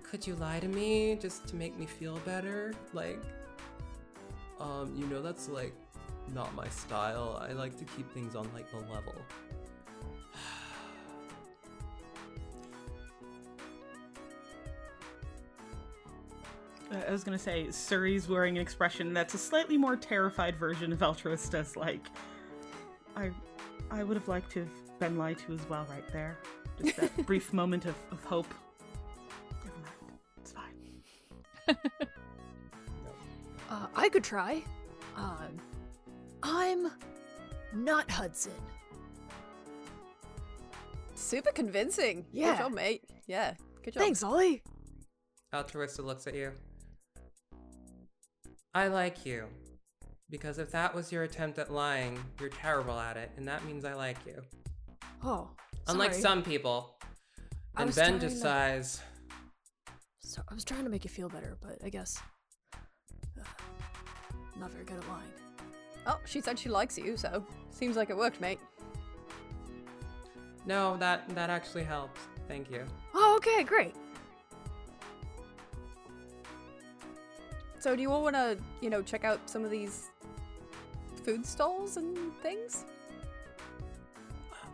[0.04, 2.74] Could you lie to me just to make me feel better?
[2.94, 3.20] Like,
[4.62, 5.74] um, you know that's like
[6.34, 7.44] not my style.
[7.48, 9.16] I like to keep things on like the level.
[17.08, 21.00] I was gonna say, Suri's wearing an expression that's a slightly more terrified version of
[21.02, 21.76] Altruista's.
[21.76, 22.06] Like,
[23.16, 23.32] I,
[23.90, 24.70] I would have liked to have
[25.00, 26.38] been lied to as well, right there.
[26.82, 28.54] Just that brief moment of, of hope.
[29.66, 30.78] Never mind, it's fine.
[33.72, 34.62] Uh, I could try.
[35.16, 35.58] Um,
[36.44, 36.92] I'm
[37.74, 38.52] not Hudson.
[41.16, 42.26] Super convincing.
[42.34, 42.52] Yeah.
[42.52, 43.04] Good job, mate.
[43.28, 43.54] Yeah.
[43.84, 44.04] Good job.
[44.04, 44.62] Thanks, Ollie.
[45.54, 46.52] Altruista looks at you.
[48.74, 49.46] I like you.
[50.30, 53.84] Because if that was your attempt at lying, you're terrible at it, and that means
[53.86, 54.42] I like you.
[55.24, 55.50] Oh,
[55.88, 56.22] Unlike sorry.
[56.22, 56.96] some people.
[57.76, 59.02] I And was Ben trying just to- sighs.
[60.22, 62.18] So I was trying to make you feel better, but I guess
[64.62, 65.24] not very good at lying.
[66.08, 68.60] Oh, she said she likes you, so seems like it worked, mate.
[70.66, 72.20] No, that that actually helped.
[72.48, 72.86] Thank you.
[73.14, 73.96] Oh, okay, great.
[77.80, 80.12] So do you all want to, you know, check out some of these
[81.26, 82.86] food stalls and things?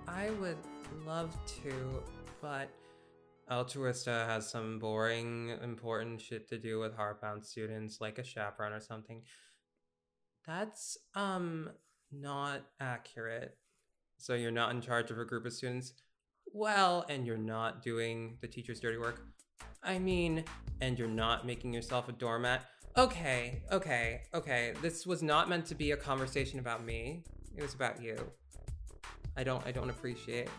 [0.07, 0.57] I would
[1.05, 2.03] love to,
[2.41, 2.69] but
[3.49, 8.81] Altruista has some boring, important shit to do with Hearthbound students, like a chaperone or
[8.81, 9.21] something.
[10.47, 11.69] That's um
[12.11, 13.57] not accurate.
[14.17, 15.93] So you're not in charge of a group of students?
[16.53, 19.27] Well, and you're not doing the teacher's dirty work?
[19.83, 20.45] I mean,
[20.81, 22.65] and you're not making yourself a doormat?
[22.97, 24.73] Okay, okay, okay.
[24.81, 27.23] This was not meant to be a conversation about me.
[27.55, 28.17] It was about you.
[29.35, 30.49] I don't I don't appreciate.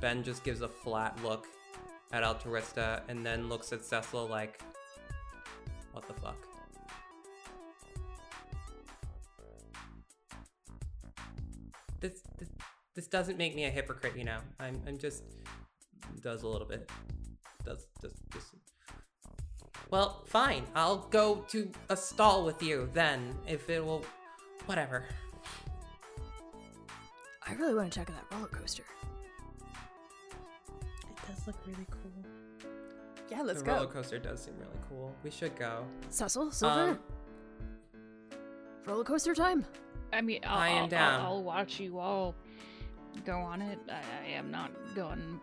[0.00, 1.46] Ben just gives a flat look
[2.12, 4.60] at Altruista and then looks at Cecil like
[5.92, 6.51] what the fuck?
[12.02, 12.48] This, this
[12.96, 14.38] this doesn't make me a hypocrite, you know.
[14.60, 15.22] I'm I'm just
[16.20, 16.90] does a little bit.
[17.64, 18.48] Does does just
[19.90, 20.64] Well, fine.
[20.74, 24.04] I'll go to a stall with you then if it will
[24.66, 25.04] whatever.
[27.46, 28.84] I I really want to check out that roller coaster.
[31.08, 32.70] It does look really cool.
[33.30, 33.74] Yeah, let's the go.
[33.74, 35.14] roller coaster does seem really cool.
[35.22, 35.86] We should go.
[36.10, 36.98] Cecil, Silver, Um,
[38.86, 39.64] roller coaster time.
[40.12, 42.34] I mean, I'll, I am I'll- I'll- I'll, watch you all
[43.24, 43.78] go on it.
[43.88, 45.40] I, I am not going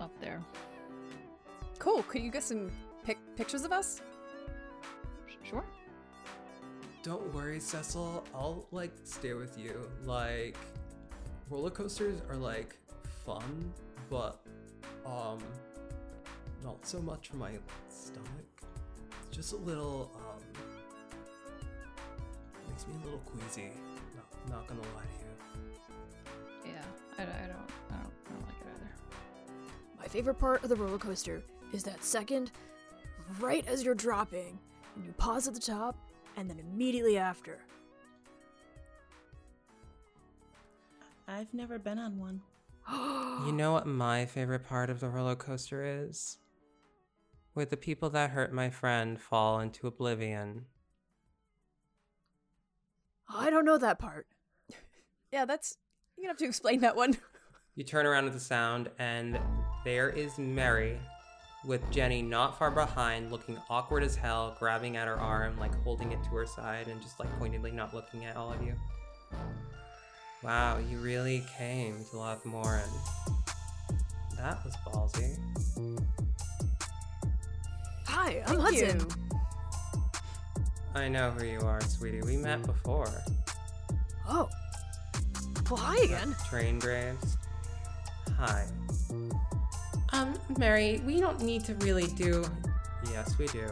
[0.00, 0.42] up there.
[1.78, 2.02] Cool.
[2.04, 2.70] Could you get some
[3.04, 4.00] pic- pictures of us?
[5.44, 5.64] Sure.
[7.02, 8.24] Don't worry, Cecil.
[8.34, 9.88] I'll like stay with you.
[10.04, 10.56] Like,
[11.48, 12.76] roller coasters are like
[13.24, 13.72] fun,
[14.10, 14.40] but
[15.06, 15.38] um,
[16.64, 17.52] not so much for my
[17.88, 18.28] stomach.
[19.28, 20.27] It's just a little um,
[22.78, 23.70] makes me a little queasy.
[24.14, 26.72] Not, not gonna lie to you.
[26.72, 26.82] Yeah,
[27.18, 28.90] I, I don't, I don't, I don't like it either.
[29.98, 32.52] My favorite part of the roller coaster is that second,
[33.40, 34.60] right as you're dropping,
[34.94, 35.96] and you pause at the top,
[36.36, 37.58] and then immediately after.
[41.26, 42.40] I've never been on one.
[43.46, 46.38] You know what my favorite part of the roller coaster is?
[47.54, 50.64] Where the people that hurt my friend fall into oblivion.
[53.30, 54.26] Oh, I don't know that part.
[55.32, 55.76] yeah, that's.
[56.16, 57.16] You're gonna have to explain that one.
[57.74, 59.38] You turn around at the sound, and
[59.84, 60.98] there is Mary
[61.64, 66.10] with Jenny not far behind, looking awkward as hell, grabbing at her arm, like holding
[66.10, 68.74] it to her side, and just like pointedly not looking at all of you.
[70.42, 72.82] Wow, you really came to Lothmorn.
[74.36, 75.38] That was ballsy.
[78.08, 79.00] Hi, I'm Thank Hudson.
[79.30, 79.37] you.
[80.98, 82.22] I know who you are, sweetie.
[82.22, 83.10] We met before.
[84.28, 84.48] Oh.
[85.70, 86.34] Well, hi again.
[86.48, 87.38] Train Graves.
[88.36, 88.66] Hi.
[90.12, 92.44] Um, Mary, we don't need to really do.
[93.10, 93.70] Yes, we do.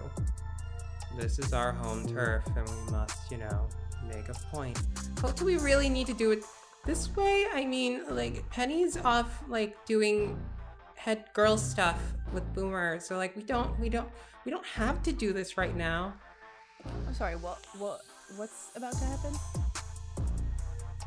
[1.19, 3.69] This is our home turf, and we must, you know,
[4.09, 4.81] make a point.
[5.21, 6.45] But do we really need to do it
[6.85, 7.47] this way?
[7.53, 10.39] I mean, like, Penny's off, like, doing
[10.95, 12.01] head girl stuff
[12.33, 14.09] with Boomer, so like, we don't, we don't,
[14.45, 16.15] we don't have to do this right now.
[17.07, 17.37] I'm sorry.
[17.37, 17.59] What?
[17.79, 18.01] What?
[18.37, 19.35] What's about to happen?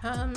[0.02, 0.34] Um,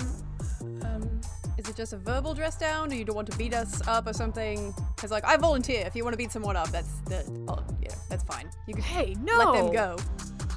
[0.83, 1.21] um,
[1.57, 2.89] Is it just a verbal dress down?
[2.89, 4.75] Do you don't want to beat us up or something?
[4.97, 5.85] Because like I volunteer.
[5.87, 7.25] If you want to beat someone up, that's that.
[7.49, 8.51] Oh, yeah, that's fine.
[8.67, 9.39] You can Hey, no.
[9.39, 9.97] let them go.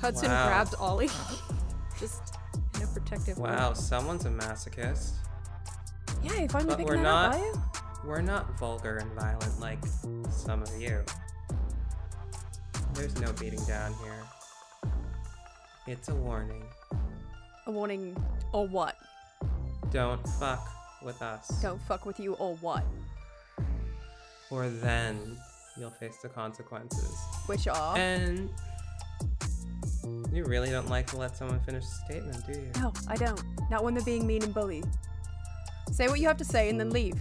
[0.01, 0.47] Hudson Wow.
[0.47, 1.09] grabbed Ollie,
[1.99, 2.35] just
[2.75, 3.51] in a protective way.
[3.51, 5.11] wow, someone's a masochist.
[6.23, 8.07] Yeah, you finally But picking we're that not- up, are?
[8.07, 9.79] We're not vulgar and violent like
[10.29, 11.03] some of you.
[12.93, 14.13] There's no beating down here.
[15.87, 16.63] It's a warning.
[17.67, 18.17] A warning
[18.53, 18.95] or what?
[19.91, 20.67] Don't fuck
[21.03, 21.47] with us.
[21.61, 22.83] Don't fuck with you or what?
[24.49, 25.37] Or then
[25.77, 27.15] you'll face the consequences.
[27.45, 27.95] Which are?
[27.95, 28.49] And
[30.33, 32.71] you really don't like to let someone finish a statement, do you?
[32.81, 33.43] no, I don't.
[33.69, 34.83] Not when they're being mean and bully.
[35.91, 36.93] Say what you have to say and then hmm.
[36.93, 37.15] leave.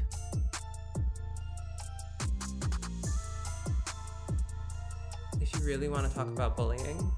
[5.38, 7.12] If you really want to talk about bullying,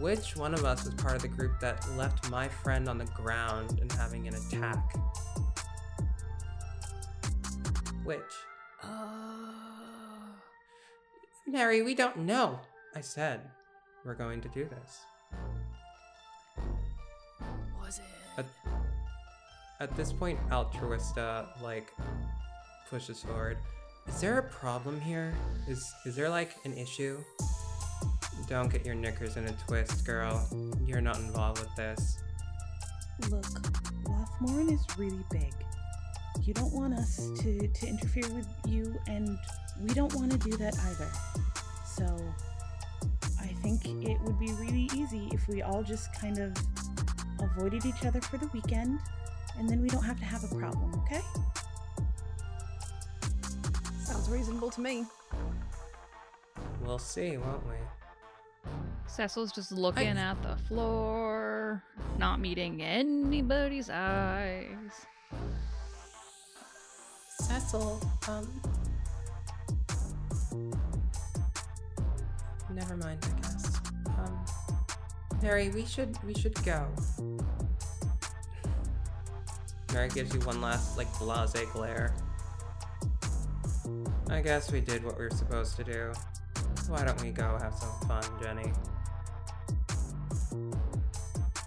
[0.00, 3.06] which one of us was part of the group that left my friend on the
[3.06, 4.94] ground and having an attack?
[8.04, 8.20] Which?
[8.82, 8.88] Uh,
[11.46, 12.60] Mary, we don't know.
[12.94, 13.40] I said
[14.04, 15.00] we're going to do this.
[17.80, 18.04] was it?
[18.38, 18.46] At,
[19.80, 21.92] at this point, Altruista like
[22.90, 23.58] pushes forward.
[24.06, 25.34] Is there a problem here?
[25.66, 27.18] Is is there like an issue?
[28.48, 30.46] Don't get your knickers in a twist, girl.
[30.86, 32.18] You're not involved with this.
[33.30, 33.44] Look,
[34.04, 35.52] Lothmorn is really big.
[36.42, 39.38] You don't want us to, to interfere with you, and
[39.80, 41.10] we don't want to do that either.
[41.86, 42.34] So,
[43.40, 46.52] I think it would be really easy if we all just kind of
[47.40, 48.98] avoided each other for the weekend,
[49.58, 51.22] and then we don't have to have a problem, okay?
[54.02, 55.04] Sounds reasonable to me.
[56.82, 57.76] We'll see, won't we?
[59.06, 61.82] Cecil's just looking at the floor,
[62.18, 65.06] not meeting anybody's eyes.
[67.28, 68.60] Cecil, um.
[72.72, 73.80] Never mind, I guess.
[74.18, 74.44] Um,
[75.42, 76.88] Mary, we should we should go.
[79.92, 82.12] Mary gives you one last like blase glare.
[84.28, 86.12] I guess we did what we were supposed to do.
[86.88, 88.72] Why don't we go have some fun, Jenny?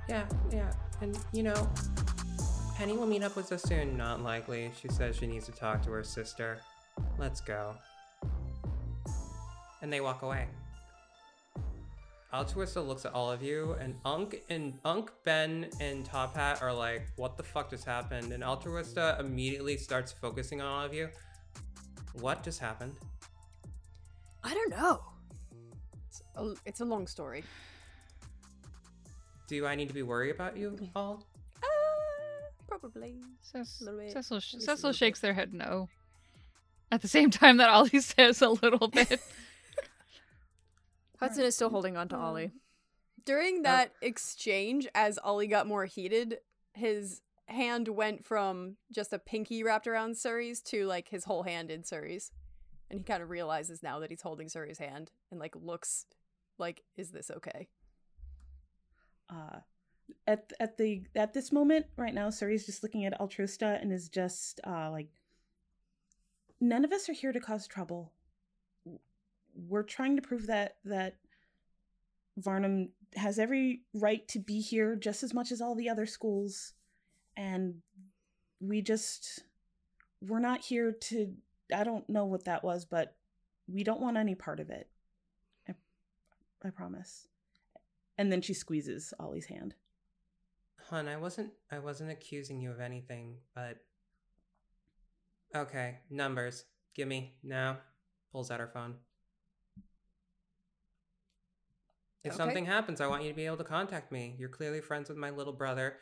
[0.08, 1.70] Yeah, yeah, and you know,
[2.76, 3.98] Penny will meet up with us soon.
[3.98, 4.72] Not likely.
[4.80, 6.60] She says she needs to talk to her sister.
[7.18, 7.76] Let's go.
[9.82, 10.48] And they walk away.
[12.34, 16.74] Altruista looks at all of you, and Unk and Unk, Ben, and Top Hat are
[16.74, 21.10] like, "What the fuck just happened?" And Altruista immediately starts focusing on all of you.
[22.14, 22.94] What just happened?
[24.48, 25.02] I don't know.
[26.08, 27.44] It's a, it's a long story.
[29.50, 31.26] Do I need to be worried about you all?
[31.62, 31.68] Uh,
[32.66, 33.18] probably.
[33.42, 35.90] Cec- Cecil, sh- At least a Cecil little shakes their head no.
[36.94, 39.20] At the same time that Ollie says a little bit.
[41.20, 42.52] Hudson is still holding on to Ollie.
[43.26, 46.38] During that exchange, as Ollie got more heated,
[46.74, 51.70] his hand went from just a pinky wrapped around Suri's to like his whole hand
[51.70, 52.32] in Suri's.
[52.90, 56.06] And he kind of realizes now that he's holding Suri's hand and like looks
[56.58, 57.68] like, is this okay?
[59.30, 59.60] Uh,
[60.26, 64.08] at at the at this moment right now, Suri's just looking at Altruista and is
[64.08, 65.10] just uh, like,
[66.62, 68.14] none of us are here to cause trouble.
[69.54, 71.18] We're trying to prove that that
[72.38, 76.74] Varnum has every right to be here just as much as all the other schools,
[77.36, 77.82] and
[78.62, 79.44] we just
[80.22, 81.34] we're not here to.
[81.74, 83.16] I don't know what that was, but
[83.68, 84.90] we don't want any part of it.
[85.68, 85.74] I,
[86.66, 87.28] I promise.
[88.18, 89.76] And then she squeezes Ollie's hand.
[90.90, 93.78] Hun, I wasn't I wasn't accusing you of anything, but
[95.56, 96.66] Okay, numbers.
[96.96, 97.78] Give me now.
[98.32, 98.96] Pulls out her phone.
[102.24, 102.38] If Okay.
[102.38, 104.36] something happens, I want you to be able to contact me.
[104.38, 105.98] You're clearly friends with my little brother.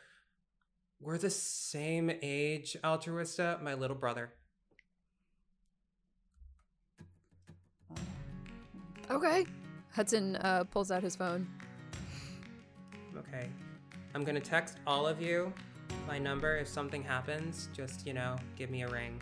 [0.98, 4.32] We're the same age, Altruista, my little brother.
[9.10, 9.46] Okay.
[9.92, 11.46] Hudson uh, pulls out his phone.
[13.16, 13.48] Okay.
[14.14, 15.52] I'm gonna text all of you
[16.06, 16.56] my number.
[16.56, 19.20] If something happens, just, you know, give me a ring.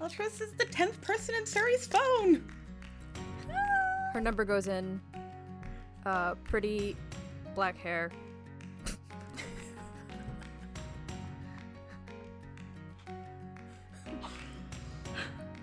[0.00, 2.44] Altruis is the tenth person in Suri's phone.
[4.12, 5.00] Her number goes in.
[6.06, 6.96] Uh, pretty
[7.54, 8.10] black hair.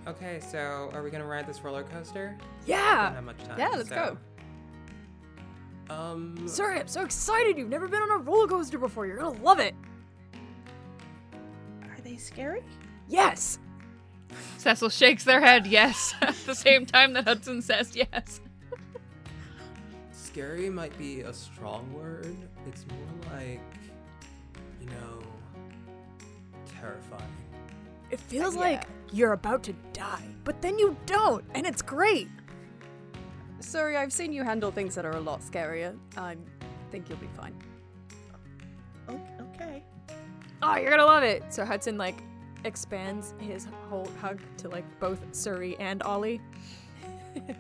[0.07, 2.37] Okay, so are we gonna ride this roller coaster?
[2.65, 3.05] Yeah!
[3.07, 3.59] Don't have much time.
[3.59, 4.17] Yeah, let's so-
[5.89, 6.47] Um.
[6.47, 7.57] Sorry, I'm so excited.
[7.57, 9.05] You've never been on a roller coaster before.
[9.05, 9.75] You're gonna love it.
[11.83, 12.63] Are they scary?
[13.07, 13.59] Yes.
[14.57, 18.41] Cecil shakes their head yes at the same time that Hudson says yes.
[20.11, 22.35] Scary might be a strong word.
[22.67, 23.61] It's more like,
[24.81, 25.21] you know,
[26.79, 27.21] terrifying.
[28.11, 28.61] It feels yeah.
[28.61, 32.27] like you're about to die, but then you don't, and it's great.
[33.59, 35.97] Sorry, I've seen you handle things that are a lot scarier.
[36.17, 36.35] I
[36.91, 37.55] think you'll be fine.
[39.09, 39.19] O-
[39.53, 39.83] okay.
[40.61, 41.43] Oh, you're gonna love it.
[41.49, 42.21] So Hudson like
[42.63, 46.41] expands his whole hug to like both Suri and Ollie.
[47.35, 47.55] and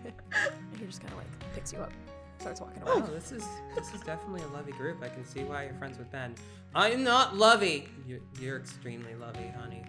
[0.79, 1.91] he just kind of like picks you up,
[2.39, 2.91] starts walking away.
[2.95, 5.01] Oh, this is this is definitely a lovey group.
[5.01, 6.35] I can see why you're friends with Ben.
[6.73, 7.87] I'm not lovey.
[8.05, 9.83] You're, you're extremely lovey, honey.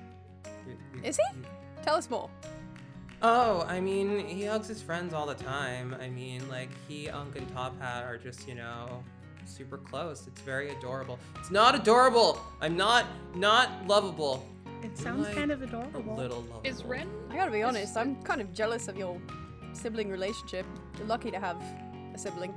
[0.67, 1.23] You- you- Is he?
[1.39, 1.45] you-
[1.83, 2.29] Tell us more.
[3.23, 5.97] Oh, I mean, he hugs his friends all the time.
[6.01, 9.03] I mean, like he, Unk, and Top Hat are just, you know,
[9.47, 10.27] super close.
[10.27, 11.19] It's very adorable.
[11.37, 12.41] It's not adorable.
[12.61, 14.47] I'm not not lovable.
[14.83, 15.97] It sounds like kind of adorable.
[15.97, 16.17] A adorable.
[16.17, 16.61] little lovable.
[16.64, 17.09] Is Ren?
[17.31, 19.19] I gotta be honest, I'm kind of jealous of your
[19.73, 20.67] sibling relationship.
[20.99, 21.57] You're lucky to have
[22.14, 22.55] a sibling.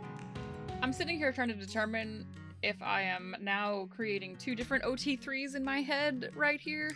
[0.82, 2.26] I'm sitting here trying to determine
[2.64, 6.91] if I am now creating two different OT3s in my head right here.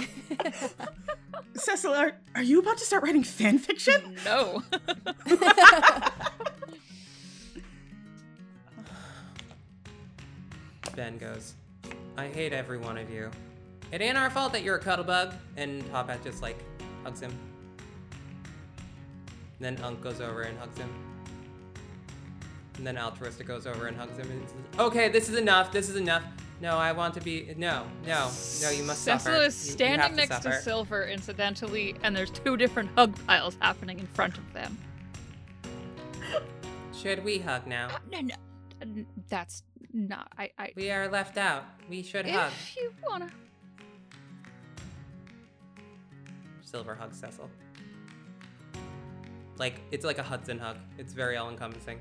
[1.54, 4.16] Cecil, are, are you about to start writing fan fiction?
[4.24, 4.62] No.
[10.94, 11.54] Ben goes,
[12.16, 13.30] I hate every one of you.
[13.92, 15.34] It ain't our fault that you're a cuddle bug.
[15.56, 16.58] And Top Hat just like
[17.04, 17.36] hugs him.
[19.58, 20.88] Then Unk goes over and hugs him.
[22.76, 25.70] And then Altruista goes over and hugs him and says, Okay, this is enough.
[25.72, 26.22] This is enough.
[26.60, 27.54] No, I want to be.
[27.56, 28.30] No, no,
[28.62, 29.36] no, you must Cecil suffer.
[29.42, 30.60] is You- you standing next to suffer.
[30.62, 34.76] Silver, incidentally, and there's two different hug piles happening in front of them.
[36.94, 37.88] Should we hug now?
[37.88, 38.34] Uh, no, no,
[38.82, 39.62] n- that's
[39.94, 40.30] not.
[40.36, 40.50] I.
[40.58, 41.64] I We are left out.
[41.88, 42.52] We should hug.
[42.52, 43.30] if you wanna.
[46.60, 47.50] Silver hugs Cecil.
[49.56, 50.76] Like, it's like a Hudson hug.
[50.98, 52.00] It's very all encompassing.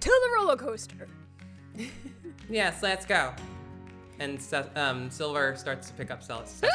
[0.00, 1.08] To the roller coaster.
[2.50, 3.32] Yes, let's go.
[4.18, 4.40] And
[4.74, 6.68] um, Silver starts to pick up Cel- Cecil.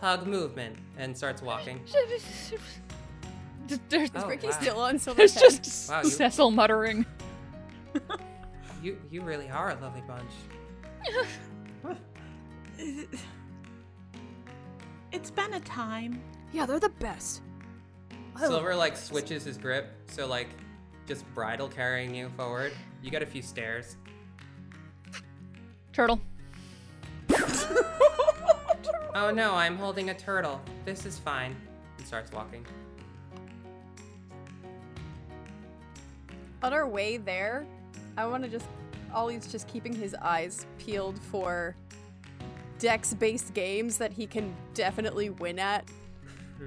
[0.00, 1.80] Hug movement and starts walking.
[3.88, 4.60] There's, Oh, Ricky's wow.
[4.60, 5.62] still on Silver's there's head.
[5.62, 7.06] just Wow, you- Cecil muttering.
[8.82, 10.32] You you really are a lovely bunch.
[15.12, 16.20] It's been a time.
[16.52, 17.42] Yeah, they're the best.
[18.38, 20.48] Silver like switches his grip, so like
[21.12, 22.72] just bridal carrying you forward.
[23.02, 23.96] You get a few stairs.
[25.92, 26.20] Turtle.
[29.14, 30.58] Oh no, I'm holding a turtle.
[30.86, 31.54] This is fine.
[31.98, 32.64] He starts walking.
[36.62, 37.66] On our way there,
[38.16, 38.64] I want to just.
[39.12, 41.76] Ollie's just keeping his eyes peeled for
[42.78, 45.84] dex based games that he can definitely win at.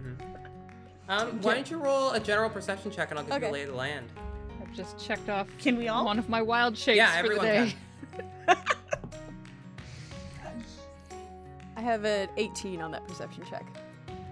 [1.08, 3.50] Um, why don't you roll a general perception check and I'll give you Okay.
[3.50, 4.08] a lay of the land.
[4.78, 6.04] I've just checked off Can we all?
[6.04, 7.74] one of my wild shapes Yeah, for the day.
[11.78, 13.66] I have an 18 on that perception check.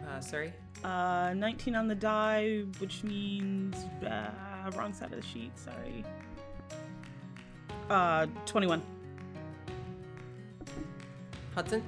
[0.05, 0.51] Uh, sorry.
[0.83, 4.31] Uh, 19 on the die, which means uh,
[4.75, 5.57] wrong side of the sheet.
[5.57, 6.03] Sorry.
[7.89, 8.81] Uh, 21.
[11.55, 11.81] Hudson?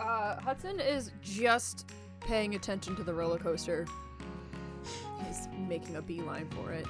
[0.00, 1.90] Uh, Hudson is just
[2.20, 3.86] paying attention to the roller coaster.
[5.26, 6.86] He's making a beeline for it.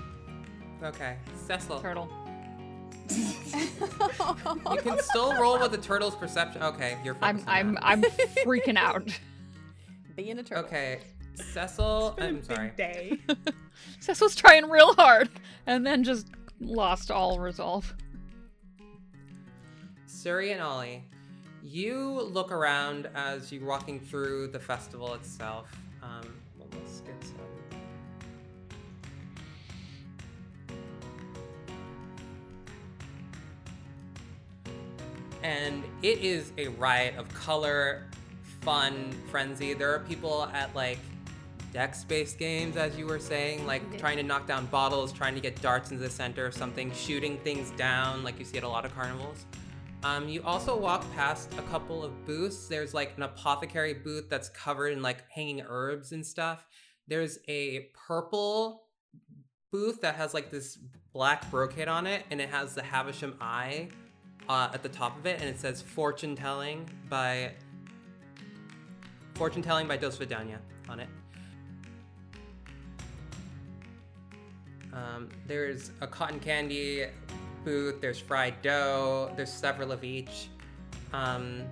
[0.82, 1.16] Okay.
[1.46, 1.80] Cecil.
[1.80, 2.08] Turtle.
[4.70, 6.62] You can still roll with the turtle's perception.
[6.62, 7.84] Okay, you're I'm I'm that.
[7.84, 8.02] I'm
[8.44, 9.02] freaking out.
[10.16, 10.64] Being a turtle.
[10.66, 11.00] Okay.
[11.52, 12.70] Cecil, Been a I'm big sorry.
[12.76, 13.18] day.
[14.00, 15.28] Cecil's trying real hard
[15.66, 16.28] and then just
[16.60, 17.94] lost all resolve.
[20.08, 21.04] Suri and Ollie,
[21.62, 21.98] you
[22.32, 25.70] look around as you're walking through the festival itself.
[26.02, 27.02] Um, well, let's
[35.42, 38.06] And it is a riot of color,
[38.60, 39.74] fun, frenzy.
[39.74, 40.98] There are people at like
[41.72, 45.40] dex based games, as you were saying, like trying to knock down bottles, trying to
[45.40, 48.68] get darts into the center of something, shooting things down, like you see at a
[48.68, 49.44] lot of carnivals.
[50.04, 52.68] Um, you also walk past a couple of booths.
[52.68, 56.66] There's like an apothecary booth that's covered in like hanging herbs and stuff.
[57.08, 58.84] There's a purple
[59.72, 60.78] booth that has like this
[61.12, 63.88] black brocade on it, and it has the Havisham eye
[64.48, 67.52] uh, at the top of it, and it says "Fortune Telling" by
[69.34, 71.08] "Fortune Telling" by Dos Vidania on it.
[74.92, 77.06] Um, there's a cotton candy
[77.64, 78.00] booth.
[78.00, 79.32] There's fried dough.
[79.36, 80.48] There's several of each.
[81.12, 81.62] Um,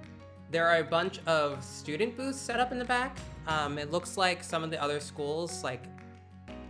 [0.51, 3.16] there are a bunch of student booths set up in the back.
[3.47, 5.83] Um, it looks like some of the other schools like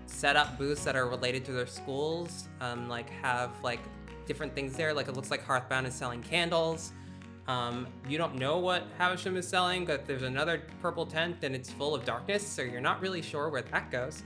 [0.06, 2.48] set up booths that are related to their schools.
[2.60, 3.80] Um, like have like
[4.26, 4.92] different things there.
[4.92, 6.92] Like it looks like Hearthbound is selling candles.
[7.48, 11.70] Um, you don't know what Havisham is selling, but there's another purple tent and it's
[11.70, 14.24] full of darkness, so you're not really sure where that goes.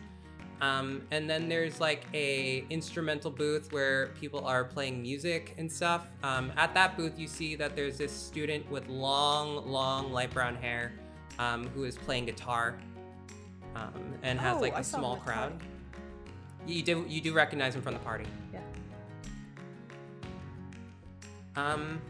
[0.63, 6.07] Um, and then there's like a instrumental booth where people are playing music and stuff.
[6.23, 10.57] Um, at that booth, you see that there's this student with long, long light brown
[10.57, 10.93] hair
[11.39, 12.77] um, who is playing guitar
[13.75, 15.59] um, and has Oh, like a small crowd.
[16.67, 18.27] You do you do recognize him from the party.
[21.57, 22.01] Um.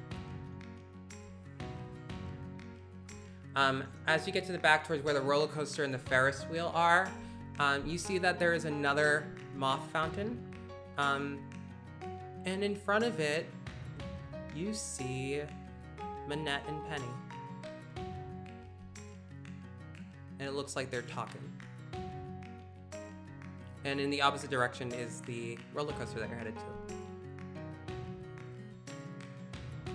[3.56, 6.44] Um, as you get to the back towards where the roller coaster and the Ferris
[6.44, 7.10] wheel are,
[7.58, 9.26] um, you see that there is another
[9.56, 10.38] moth fountain.
[10.96, 11.38] Um,
[12.46, 13.46] and in front of it,
[14.54, 15.42] you see
[16.28, 17.04] Manette and Penny.
[20.38, 21.42] And it looks like they're talking.
[23.84, 26.99] And in the opposite direction is the roller coaster that you're headed to.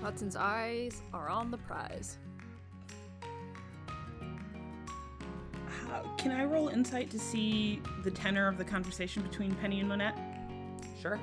[0.05, 2.19] Hudson's eyes are on the prize.
[5.89, 9.89] How, can I roll insight to see the tenor of the conversation between Penny and
[9.89, 10.15] Manette?
[11.01, 11.19] Sure.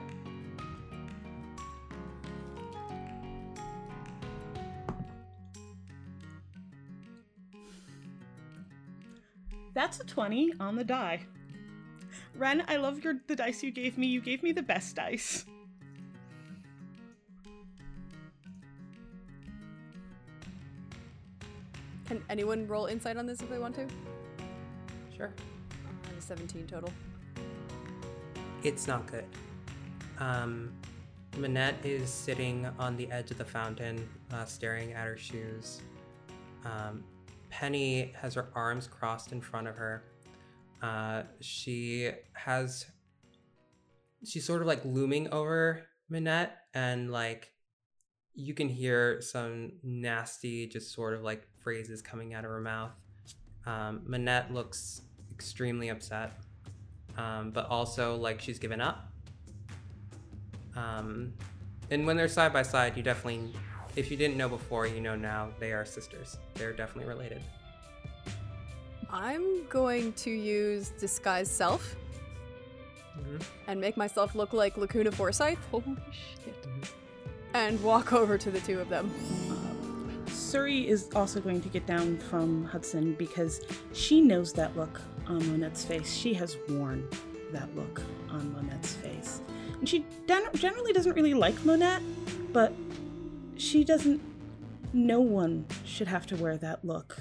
[9.74, 11.24] That's a 20 on the die.
[12.34, 14.08] Ren, I love your the dice you gave me.
[14.08, 15.44] You gave me the best dice.
[22.12, 23.86] Can anyone roll insight on this if they want to?
[25.16, 25.32] Sure.
[26.04, 26.92] I have a 17 total.
[28.62, 29.24] It's not good.
[30.18, 30.74] Um,
[31.38, 35.80] Manette is sitting on the edge of the fountain, uh, staring at her shoes.
[36.66, 37.02] Um,
[37.48, 40.04] Penny has her arms crossed in front of her.
[40.82, 42.84] Uh, she has.
[44.22, 47.51] She's sort of like looming over Manette, and like
[48.34, 52.92] you can hear some nasty, just sort of like phrases coming out of her mouth.
[53.66, 56.32] Um, Manette looks extremely upset
[57.18, 59.10] um, but also like she's given up.
[60.76, 61.32] Um,
[61.90, 63.52] and when they're side by side, you definitely,
[63.96, 66.38] if you didn't know before, you know now they are sisters.
[66.54, 67.42] They're definitely related.
[69.10, 71.96] I'm going to use disguise self
[73.68, 76.66] and make myself look like Lacuna Forsyth Holy shit.
[77.54, 79.12] And walk over to the two of them.
[80.26, 83.60] Suri is also going to get down from Hudson because
[83.92, 86.12] she knows that look on Manette's face.
[86.12, 87.08] She has worn
[87.52, 89.40] that look on Manette's face.
[89.78, 92.02] And she gen- generally doesn't really like Manette,
[92.52, 92.72] but
[93.56, 94.20] she doesn't.
[94.92, 97.18] No one should have to wear that look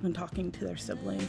[0.00, 1.26] when talking to their sibling.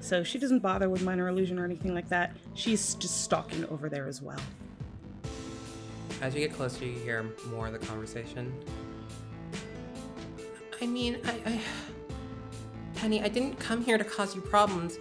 [0.00, 2.34] So she doesn't bother with minor illusion or anything like that.
[2.54, 4.40] She's just stalking over there as well.
[6.20, 8.52] As you get closer, you hear more of the conversation.
[10.80, 11.60] I mean, I, I.
[12.94, 14.98] Penny, I didn't come here to cause you problems.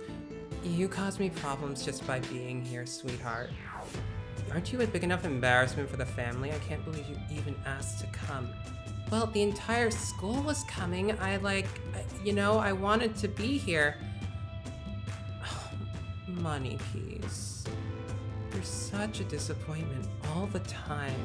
[0.63, 3.49] You caused me problems just by being here, sweetheart.
[4.51, 6.51] Aren't you a big enough embarrassment for the family?
[6.51, 8.49] I can't believe you even asked to come.
[9.11, 11.17] Well, the entire school was coming.
[11.19, 11.67] I, like,
[12.23, 13.97] you know, I wanted to be here.
[16.27, 17.52] Money piece.
[18.53, 21.15] You're such a disappointment all the time.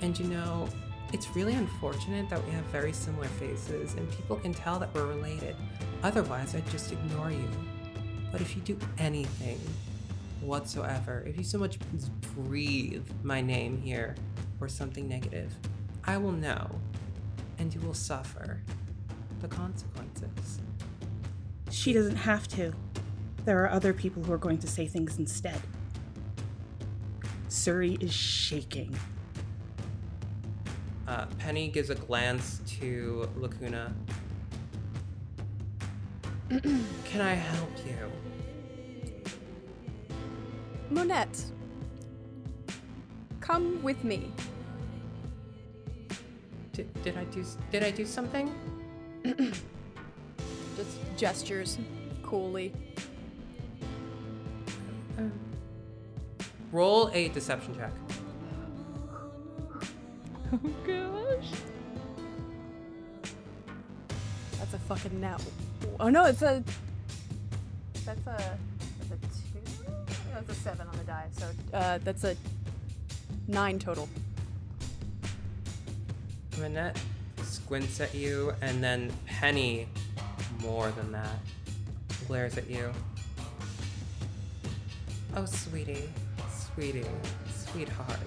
[0.00, 0.68] And you know,
[1.12, 5.06] it's really unfortunate that we have very similar faces and people can tell that we're
[5.06, 5.56] related.
[6.02, 7.48] Otherwise, I'd just ignore you.
[8.32, 9.60] But if you do anything
[10.40, 14.14] whatsoever, if you so much as breathe my name here
[14.60, 15.54] or something negative,
[16.04, 16.80] I will know
[17.58, 18.62] and you will suffer
[19.40, 20.60] the consequences.
[21.70, 22.72] She doesn't have to.
[23.44, 25.60] There are other people who are going to say things instead.
[27.50, 28.96] Suri is shaking.
[31.08, 33.92] Uh, Penny gives a glance to Lacuna.
[36.48, 38.12] Can I help you?
[40.90, 41.44] Manette,
[43.40, 44.30] come with me.
[46.72, 48.54] Did, did I do did I do something?
[50.76, 51.78] Just gestures
[52.22, 52.72] coolly.
[56.72, 57.92] Roll a deception check.
[60.52, 61.50] Oh gosh.
[64.58, 65.36] That's a fucking now.
[66.00, 66.64] Oh no, it's a.
[68.04, 68.58] That's a.
[69.08, 69.92] That's a two.
[70.34, 71.28] That's a seven on the die.
[71.30, 72.36] So uh, that's a
[73.46, 74.08] nine total.
[76.58, 77.00] Manette
[77.42, 79.86] squints at you, and then Penny,
[80.62, 81.38] more than that,
[82.26, 82.92] glares at you.
[85.36, 86.08] Oh, sweetie,
[86.74, 87.04] sweetie,
[87.70, 88.18] sweetheart.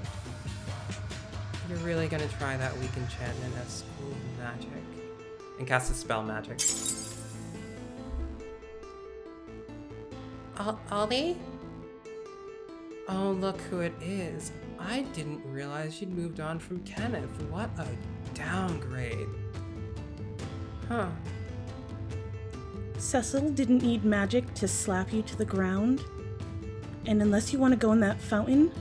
[1.70, 4.70] You're really gonna try that weak enchantment at school magic
[5.58, 6.60] and cast a spell magic.
[10.60, 11.38] Ol- Ollie?
[13.10, 14.52] Oh, look who it is.
[14.80, 17.32] I didn't realize you'd moved on from Kenneth.
[17.50, 17.88] What a
[18.34, 19.28] downgrade.
[20.88, 21.10] Huh.
[22.98, 26.02] Cecil didn't need magic to slap you to the ground.
[27.06, 28.72] And unless you want to go in that fountain,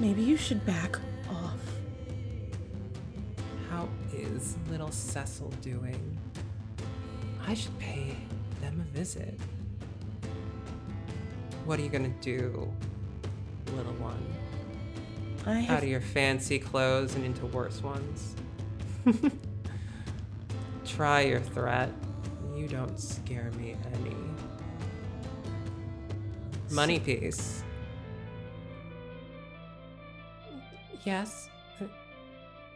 [0.00, 0.96] maybe you should back
[1.28, 1.60] off.
[3.68, 6.18] How is little Cecil doing?
[7.46, 8.16] I should pay
[8.60, 9.38] them a visit.
[11.64, 12.72] What are you gonna do,
[13.74, 14.24] little one?
[15.46, 18.34] I Out of your fancy clothes and into worse ones?
[20.84, 21.90] Try your threat.
[22.54, 24.19] You don't scare me any.
[26.70, 27.64] Money piece.
[31.04, 31.48] Yes,
[31.80, 31.84] uh,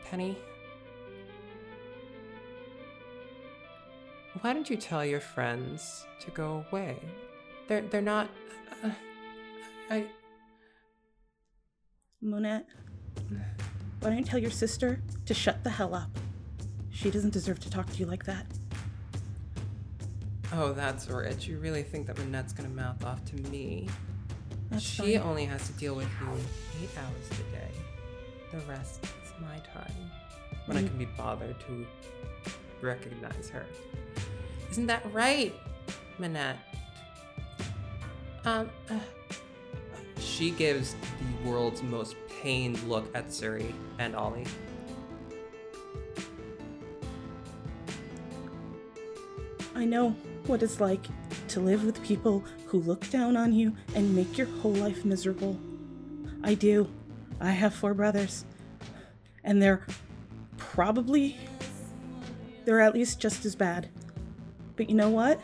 [0.04, 0.36] Penny.
[4.40, 6.98] Why don't you tell your friends to go away?
[7.68, 8.28] They're they're not.
[8.82, 8.90] Uh,
[9.90, 10.06] I.
[12.20, 12.66] Manette.
[14.00, 16.10] Why don't you tell your sister to shut the hell up?
[16.90, 18.46] She doesn't deserve to talk to you like that.
[20.56, 21.46] Oh, that's rich.
[21.48, 23.88] You really think that Manette's gonna mouth off to me?
[24.70, 25.28] That's she fine.
[25.28, 26.28] only has to deal with you
[26.82, 27.70] eight hours a day.
[28.52, 29.92] The rest is my time.
[30.66, 30.88] When I Mm.
[30.88, 31.86] can be bothered to
[32.80, 33.66] recognize her.
[34.70, 35.52] Isn't that right,
[36.18, 36.58] Manette?
[38.44, 38.98] Um, uh,
[40.20, 44.46] she gives the world's most pained look at Suri and Ollie.
[49.74, 50.14] I know
[50.46, 51.06] what it's like
[51.48, 55.58] to live with people who look down on you and make your whole life miserable.
[56.42, 56.88] I do.
[57.40, 58.44] I have four brothers.
[59.42, 59.86] And they're
[60.56, 61.36] probably.
[62.64, 63.88] They're at least just as bad.
[64.76, 65.40] But you know what?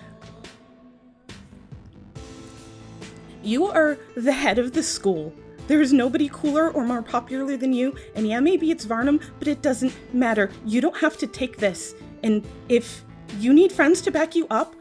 [3.42, 5.32] You are the head of the school.
[5.66, 7.94] There is nobody cooler or more popular than you.
[8.14, 10.50] And yeah, maybe it's Varnum, but it doesn't matter.
[10.66, 11.94] You don't have to take this.
[12.22, 13.04] And if
[13.38, 14.74] you need friends to back you up,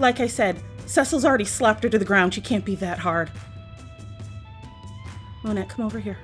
[0.00, 2.34] like I said, Cecil's already slapped her to the ground.
[2.34, 3.30] She can't be that hard.
[5.44, 6.18] Manette, come over here.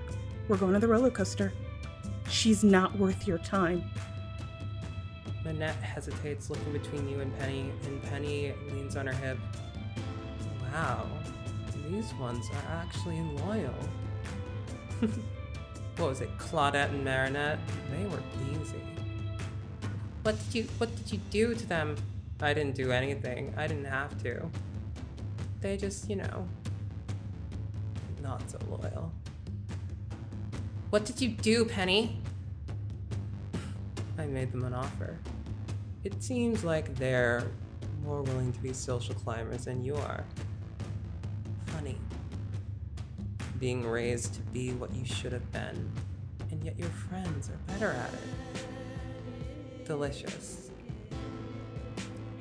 [0.49, 1.53] We're going to the roller coaster.
[2.29, 3.85] She's not worth your time.
[5.45, 9.39] Manette hesitates, looking between you and Penny, and Penny leans on her hip.
[10.73, 11.07] Wow,
[11.89, 13.75] these ones are actually loyal.
[15.97, 17.61] what was it, Claudette and Marinette?
[17.93, 18.83] They were easy.
[20.23, 21.97] What did you What did you do to them?
[22.41, 23.55] I didn't do anything.
[23.57, 24.51] I didn't have to.
[25.61, 26.47] They just, you know,
[28.23, 29.13] not so loyal.
[30.91, 32.21] What did you do, Penny?
[34.19, 35.19] I made them an offer.
[36.05, 37.51] It seems like they're
[38.05, 40.25] more willing to be social climbers than you are.
[41.67, 41.99] Funny.
[43.59, 45.91] Being raised to be what you should have been,
[46.51, 49.85] and yet your friends are better at it.
[49.85, 50.66] Delicious.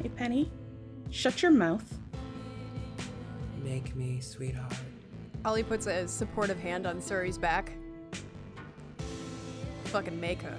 [0.05, 0.51] Hey, Penny,
[1.09, 1.97] shut your mouth.
[3.63, 4.71] Make me, sweetheart.
[5.43, 7.71] Ollie puts a supportive hand on Suri's back.
[9.85, 10.55] Fucking make her.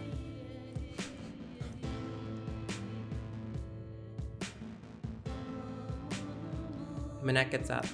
[7.22, 7.86] Manette gets up.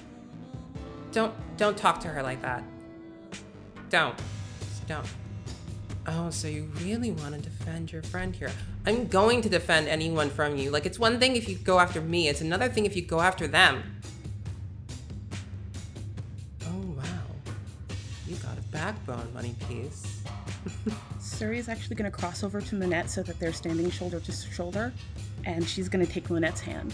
[1.11, 2.63] Don't don't talk to her like that.
[3.91, 4.17] Don't.
[4.59, 5.05] Just don't.
[6.07, 8.49] Oh, so you really want to defend your friend here?
[8.85, 10.69] I'm going to defend anyone from you.
[10.69, 13.21] Like it's one thing if you go after me, it's another thing if you go
[13.21, 14.01] after them.
[16.65, 17.03] Oh wow.
[18.27, 20.21] You got a backbone, money piece.
[21.19, 24.31] Suri is actually going to cross over to Manette so that they're standing shoulder to
[24.31, 24.91] shoulder,
[25.45, 26.93] and she's going to take Manette's hand.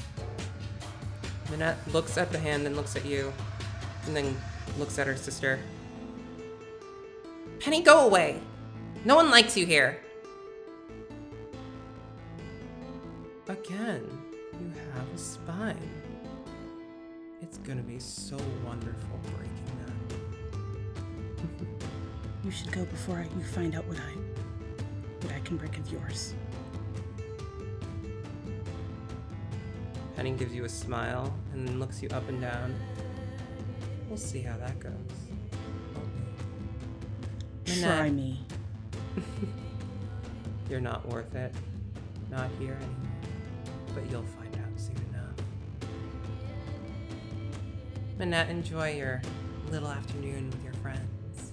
[1.50, 3.34] Manette looks at the hand, then looks at you,
[4.06, 4.36] and then
[4.78, 5.60] looks at her sister.
[7.60, 8.40] Penny, go away.
[9.06, 10.00] No one likes you here.
[13.50, 14.06] Again,
[14.54, 15.76] you have a spine.
[17.42, 19.96] It's gonna be so wonderful breaking that.
[22.46, 24.14] You should go before you find out what I
[25.26, 26.36] what I can break of yours.
[30.16, 32.76] Penny gives you a smile and then looks you up and down.
[34.08, 34.94] We'll see how that goes.
[37.66, 37.82] won't?
[37.82, 38.46] Try me.
[40.70, 41.54] You're not worth it.
[42.30, 43.09] Not here anymore.
[44.00, 45.36] But you'll find out soon enough.
[48.18, 49.22] Manette, enjoy your
[49.72, 51.52] little afternoon with your friends.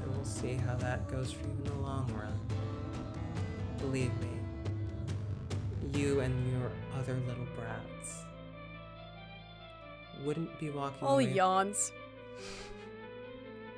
[0.00, 2.32] And we'll see how that goes for you in the long run.
[3.80, 4.30] Believe me,
[5.92, 8.22] you and your other little brats
[10.24, 11.34] wouldn't be walking Ollie away.
[11.34, 11.92] yawns.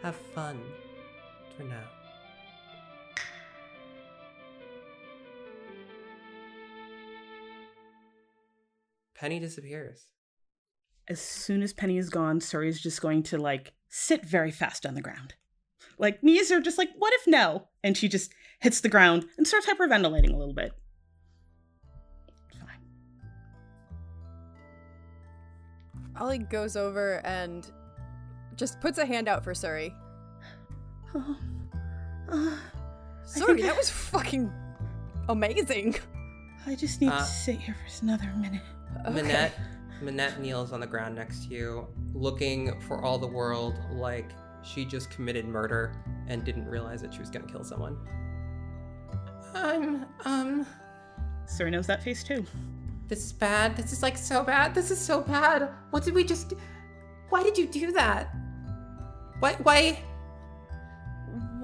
[0.03, 0.61] Have fun
[1.57, 2.02] for now.
[9.23, 10.07] Penny disappears.
[11.09, 14.95] As soon as Penny is gone, Suri's just going to like sit very fast on
[14.95, 15.35] the ground.
[15.97, 17.69] Like knees are just like, what if no?
[17.85, 20.73] And she just hits the ground and starts hyperventilating a little bit.
[22.59, 22.81] Fine.
[26.21, 27.71] Ollie goes over and
[28.57, 29.95] just puts a hand out for Suri.
[31.15, 31.37] Oh,
[32.39, 34.51] uh, I Suri, I- that was fucking
[35.29, 35.95] amazing.
[36.67, 38.63] I just need Uh, to sit here for another minute.
[39.01, 39.11] Okay.
[39.23, 39.53] Manette,
[40.01, 44.31] Manette kneels on the ground next to you, looking for all the world like
[44.63, 45.95] she just committed murder
[46.29, 47.97] and didn't realize that she was gonna kill someone.
[49.55, 50.67] I'm, um,
[51.47, 52.47] Suri knows that face too.
[53.09, 53.77] this is bad.
[53.77, 54.75] This is like so bad.
[54.75, 55.69] This is so bad.
[55.91, 56.57] What did we just do?
[57.29, 58.35] Why did you do that?
[59.41, 59.99] Why, why?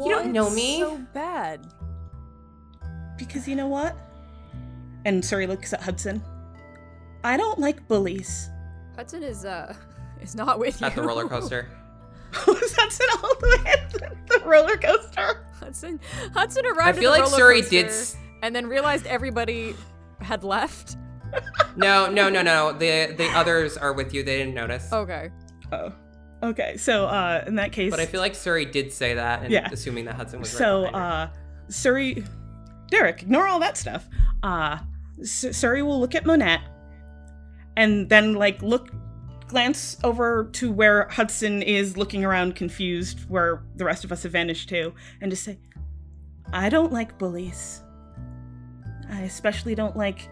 [0.01, 0.81] You don't know me.
[0.81, 1.67] So bad.
[3.17, 3.97] Because you know what?
[5.05, 6.23] And Suri looks at Hudson.
[7.25, 8.51] I don't like bullies.
[8.97, 9.75] Hudson is uh
[10.21, 10.87] is not with you.
[10.87, 11.69] At the roller coaster.
[12.47, 15.47] Was Hudson all the way at the, the roller coaster?
[15.59, 15.99] Hudson
[16.35, 16.99] Hudson I arrived.
[16.99, 17.87] feel at like the roller Suri did.
[17.87, 19.75] coaster s- and then realized everybody
[20.21, 20.97] had left.
[21.77, 22.73] No, no, no, no.
[22.73, 24.23] The the others are with you.
[24.25, 24.93] They didn't notice.
[24.93, 25.31] Okay.
[25.71, 25.93] Oh.
[26.43, 29.53] Okay, so uh in that case But I feel like Suri did say that, and
[29.53, 29.69] Yeah.
[29.71, 31.37] assuming that Hudson was so right behind her.
[31.37, 32.27] uh Suri
[32.89, 34.09] Derek, ignore all that stuff.
[34.43, 34.79] Uh
[35.21, 36.63] S- Suri will look at Manette
[37.79, 38.91] and then like look
[39.47, 44.33] glance over to where Hudson is looking around confused where the rest of us have
[44.33, 45.59] vanished to and just say
[46.53, 47.83] I don't like bullies.
[49.11, 50.29] I especially don't like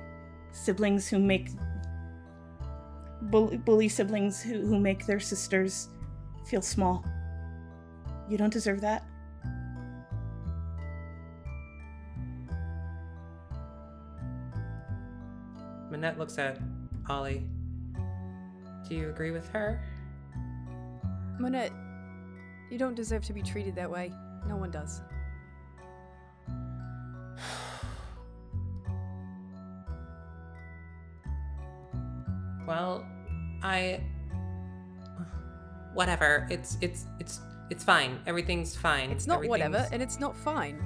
[0.51, 1.51] siblings who make
[3.22, 5.88] bull- bully siblings who, who make their sisters
[6.47, 7.05] feel small.
[8.28, 9.07] You don't deserve that.
[15.90, 16.59] Manette looks at
[17.09, 17.46] Ollie.
[18.88, 19.80] Do you agree with her?
[21.38, 21.72] Manette,
[22.70, 24.12] you don't deserve to be treated that way.
[24.48, 25.00] No one does.
[32.66, 33.07] Well,
[33.62, 34.00] I
[35.94, 36.48] whatever.
[36.50, 37.40] It's it's it's
[37.70, 38.20] it's fine.
[38.26, 39.11] Everything's fine.
[39.11, 40.84] It's not whatever, and it's not fine.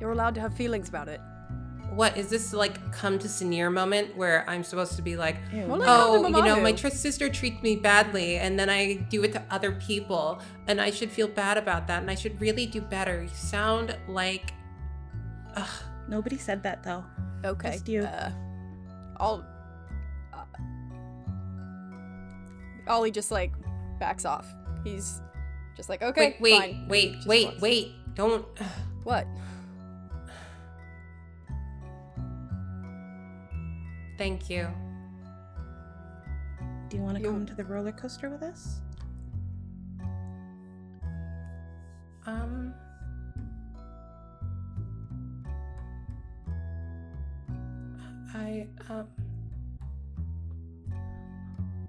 [0.00, 1.20] You're allowed to have feelings about it.
[1.94, 5.66] What is this like come to Sneer moment where I'm supposed to be like, Ew.
[5.66, 9.24] Well, oh, go you know, my tr- sister treats me badly, and then I do
[9.24, 12.66] it to other people, and I should feel bad about that, and I should really
[12.66, 13.22] do better.
[13.22, 14.52] You sound like,
[15.54, 15.68] ugh.
[16.08, 17.04] Nobody said that though.
[17.44, 17.72] Okay.
[17.72, 18.02] Just you.
[18.02, 18.30] Uh,
[19.18, 19.44] I'll.
[20.32, 20.44] Uh,
[22.88, 23.52] Ollie just like
[23.98, 24.46] backs off.
[24.84, 25.20] He's
[25.76, 26.88] just like, okay, wait, wait, fine.
[26.88, 27.92] wait, Just wait, wait!
[28.14, 28.44] Don't.
[29.04, 29.26] What?
[34.18, 34.68] Thank you.
[36.88, 38.80] Do you want to You- come to the roller coaster with us?
[42.26, 42.74] Um.
[48.34, 49.08] I um.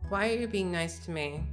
[0.10, 1.44] Why are you being nice to me?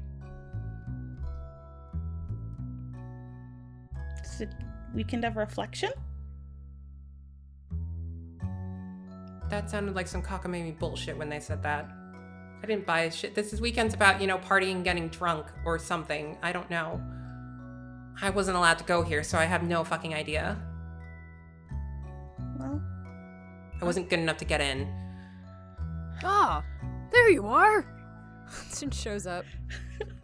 [4.22, 4.51] Is it
[4.95, 5.91] weekend of reflection?
[9.55, 11.89] That sounded like some cockamamie bullshit when they said that.
[12.61, 13.37] I didn't buy shit.
[13.37, 16.37] This is weekends about, you know, partying, getting drunk, or something.
[16.43, 17.01] I don't know.
[18.21, 20.61] I wasn't allowed to go here, so I have no fucking idea.
[22.59, 22.83] Well,
[23.81, 24.93] I wasn't good enough to get in.
[26.25, 26.65] Ah,
[27.13, 27.87] there you are.
[28.49, 29.45] Hudson shows up.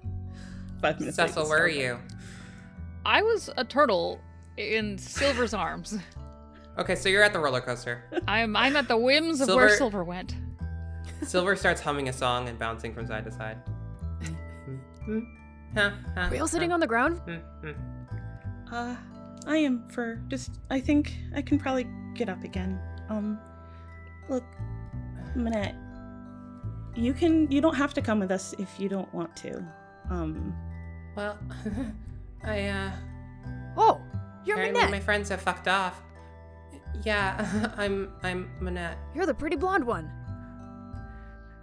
[0.81, 1.19] five minutes.
[1.19, 2.01] Cecil, where are you?
[3.07, 4.21] I was a turtle
[4.57, 5.97] in Silver's arms.
[6.79, 8.05] Okay, so you're at the roller coaster.
[8.29, 10.35] I'm I'm at the whims of where Silver- Silver went.
[11.23, 13.59] Silver starts humming a song and bouncing from side to side.
[15.75, 17.21] Huh, huh, We all sitting on the ground?
[18.73, 18.97] Uh,
[19.47, 20.59] I am for just.
[20.71, 22.79] I think I can probably get up again.
[23.09, 23.39] Um,
[24.29, 24.45] look,
[25.35, 25.75] Manette,
[26.95, 27.51] you can.
[27.51, 29.63] You don't have to come with us if you don't want to.
[30.11, 30.55] Um,
[31.17, 31.37] Well,
[32.45, 32.91] I, uh,
[33.77, 34.01] Oh,
[34.45, 34.91] you're apparently Manette.
[34.91, 36.01] my friends have fucked off.
[37.05, 38.99] Yeah, I'm, I'm Manette.
[39.15, 40.11] You're the pretty blonde one.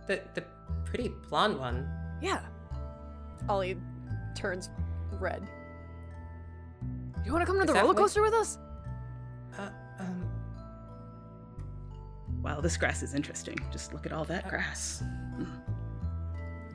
[0.07, 0.43] The, the
[0.86, 1.88] pretty blonde one.
[2.21, 2.41] Yeah.
[3.49, 3.78] Ollie
[4.36, 4.69] turns
[5.19, 5.47] red.
[7.25, 8.57] You want to come to Is the that roller what- coaster with us?
[9.57, 9.69] Uh,
[9.99, 10.30] um,
[12.41, 13.57] wow, this grass is interesting.
[13.71, 15.03] Just look at all that Uh, grass.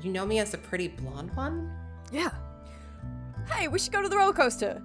[0.02, 1.72] you know me as the pretty blonde one?
[2.10, 2.30] Yeah.
[3.50, 4.82] Hey, we should go to the roller coaster.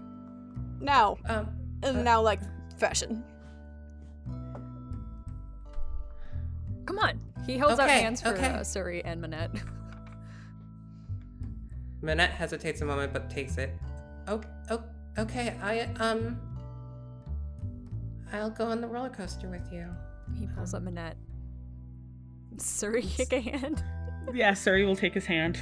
[0.80, 1.18] Now.
[1.26, 1.49] Um,
[1.84, 2.39] And Uh, now, like,
[2.80, 3.24] fashion.
[6.88, 7.19] Come on.
[7.45, 8.47] He holds out hands for okay.
[8.47, 9.51] uh, Suri and Manette.
[12.01, 13.71] Manette hesitates a moment but takes it.
[14.27, 14.83] Oh, oh,
[15.19, 15.55] okay.
[15.61, 16.39] I um,
[18.31, 19.85] I'll go on the roller coaster with you.
[20.39, 21.17] he pulls up Manette.
[22.55, 23.83] Suri, kick a hand.
[24.33, 25.59] Yeah, Suri will take his hand.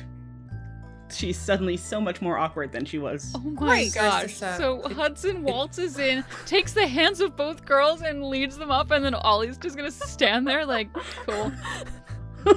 [1.12, 3.32] She's suddenly so much more awkward than she was.
[3.36, 3.94] Oh my Great.
[3.94, 4.36] gosh.
[4.36, 9.06] So Hudson waltzes in, takes the hands of both girls and leads them up, and
[9.06, 11.52] then Ollie's just gonna stand there like, cool.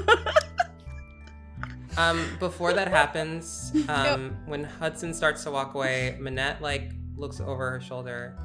[1.96, 7.72] Um, before that happens, um, when Hudson starts to walk away, Manette like looks over
[7.72, 8.38] her shoulder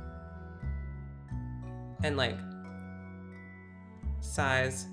[2.04, 2.36] and like
[4.22, 4.88] sighs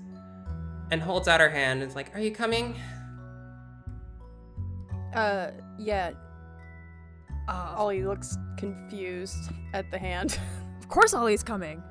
[0.91, 1.81] and holds out her hand.
[1.81, 2.75] and is like, "Are you coming?"
[5.13, 6.11] Uh, yeah.
[7.47, 10.39] Uh, Ollie looks confused at the hand.
[10.79, 11.81] of course Ollie's coming.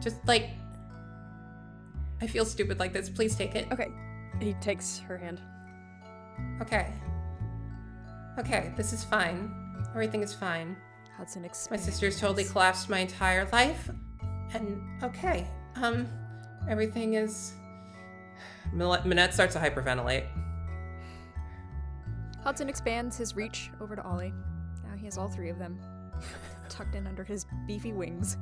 [0.00, 0.50] Just like,
[2.20, 3.08] I feel stupid like this.
[3.08, 3.66] Please take it.
[3.72, 3.88] okay.
[4.40, 5.40] He takes her hand.
[6.62, 6.92] Okay.
[8.38, 9.52] Okay, this is fine.
[9.90, 10.76] Everything is fine.
[11.16, 11.84] Hudson My expands.
[11.84, 13.90] sister's totally collapsed my entire life.
[14.54, 15.46] And okay,
[15.76, 16.08] um,
[16.68, 17.52] everything is.
[18.72, 20.26] Manette starts to hyperventilate.
[22.42, 24.32] Hudson expands his reach over to Ollie.
[24.84, 25.78] Now he has all three of them
[26.68, 28.36] tucked in under his beefy wings.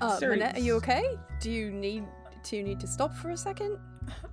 [0.00, 1.04] Uh, Suri- Manette, are you okay?
[1.40, 2.04] Do you need
[2.42, 3.78] do you need to stop for a second?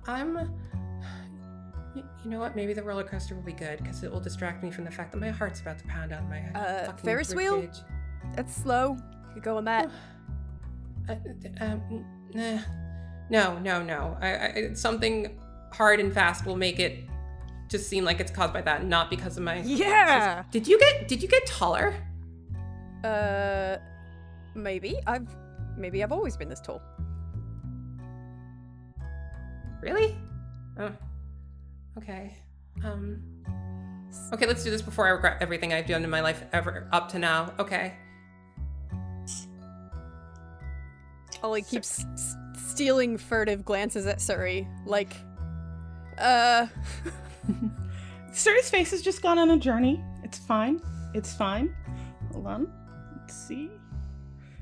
[0.08, 0.34] I'm.
[0.34, 2.56] y- You know what?
[2.56, 5.12] Maybe the roller coaster will be good because it will distract me from the fact
[5.12, 6.56] that my heart's about to pound out of my head.
[6.56, 7.62] Uh, fucking Ferris wheel?
[7.62, 7.84] ribcage.
[8.34, 8.96] That's slow.
[9.28, 9.90] You could go on that.
[11.08, 11.14] Uh,
[11.60, 12.04] um,
[12.34, 12.58] nah.
[13.30, 14.16] No, no, no.
[14.20, 15.38] I, I, something
[15.72, 17.04] hard and fast will make it
[17.68, 19.58] just seem like it's caused by that, not because of my.
[19.60, 20.44] Yeah!
[20.50, 21.08] Did you get?
[21.08, 21.94] Did you get taller?
[23.04, 23.76] Uh,
[24.54, 25.28] maybe I've
[25.76, 26.82] maybe I've always been this tall.
[29.80, 30.16] Really?
[30.78, 30.90] Oh.
[31.98, 32.36] Okay.
[32.84, 33.22] Um.
[34.32, 37.08] Okay, let's do this before I regret everything I've done in my life ever up
[37.10, 37.52] to now.
[37.58, 37.94] Okay.
[41.42, 42.36] Ollie keeps s-
[42.70, 45.14] stealing furtive glances at Suri, like,
[46.20, 46.66] uh,
[48.32, 50.02] Suri's face has just gone on a journey.
[50.22, 50.80] It's fine.
[51.14, 51.74] It's fine.
[52.32, 52.72] Hold on.
[53.16, 53.70] Let's see.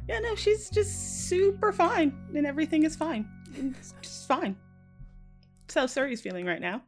[0.09, 3.29] Yeah, no, she's just super fine, and everything is fine.
[3.55, 4.57] It's just fine.
[5.69, 6.83] So Suri's feeling right now.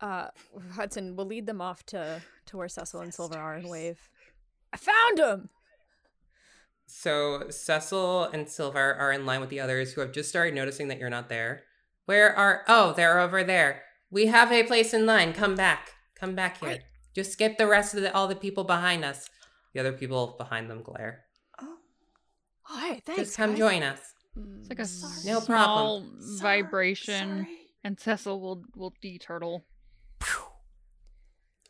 [0.00, 0.28] Uh,
[0.72, 4.08] Hudson will lead them off to to where Cecil and Silver are and wave.
[4.72, 5.48] I found him.
[6.86, 10.88] So Cecil and Silver are in line with the others who have just started noticing
[10.88, 11.62] that you're not there.
[12.06, 12.64] Where are?
[12.66, 13.82] Oh, they're over there.
[14.10, 15.32] We have a place in line.
[15.32, 15.92] Come back.
[16.18, 16.68] Come back here.
[16.70, 16.80] Right.
[17.14, 19.28] Just skip the rest of the, all the people behind us.
[19.74, 21.24] The other people behind them glare.
[21.60, 21.76] Oh,
[22.70, 23.22] Oh, hey, thanks.
[23.22, 23.58] Just come guys.
[23.58, 24.00] join us.
[24.36, 25.34] It's mm, like a Sorry.
[25.34, 26.18] No small problem.
[26.40, 27.58] vibration, Sorry.
[27.84, 29.64] and Cecil will will de-turtle.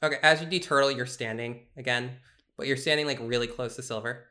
[0.02, 2.10] Okay, as you deturtle, you're standing again,
[2.58, 4.26] but you're standing like really close to Silver.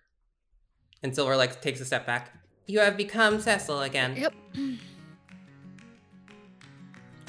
[1.01, 2.32] And Silver like takes a step back.
[2.68, 4.16] You have become Cecil again.
[4.16, 4.34] Yep.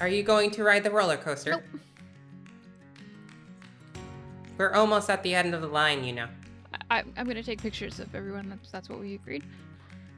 [0.00, 1.50] Are you going to ride the roller coaster?
[1.52, 1.62] Nope.
[4.58, 6.28] We're almost at the end of the line, you know.
[6.90, 8.48] I, I'm gonna take pictures of everyone.
[8.48, 9.44] That's that's what we agreed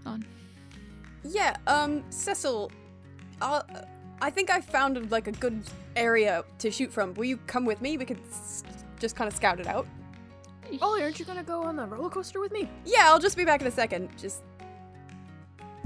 [0.07, 0.25] on.
[1.25, 2.71] yeah, um, Cecil,
[3.41, 3.63] uh,
[4.21, 5.63] I think I found like a good
[5.97, 7.15] area to shoot from.
[7.15, 7.97] Will you come with me?
[7.97, 8.65] We could s-
[9.01, 9.87] just kind of scout it out.
[10.83, 12.69] Ollie, aren't you gonna go on the roller coaster with me?
[12.85, 14.11] Yeah, I'll just be back in a second.
[14.19, 14.43] Just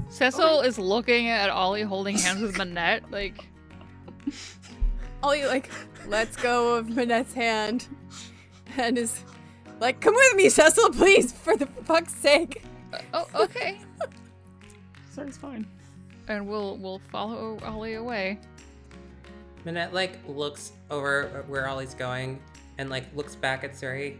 [0.09, 3.47] Cecil is looking at Ollie holding hands with Manette, like
[5.21, 5.69] Ollie like
[6.07, 7.87] lets go of Manette's hand
[8.77, 9.23] and is
[9.79, 12.63] like, "Come with me, Cecil, please, for the fuck's sake."
[13.13, 13.79] oh okay.
[15.15, 15.65] Suri's fine.
[16.27, 18.39] and we'll we'll follow Ollie away.
[19.65, 22.41] Manette like looks over where Ollie's going
[22.77, 24.17] and like looks back at Suri.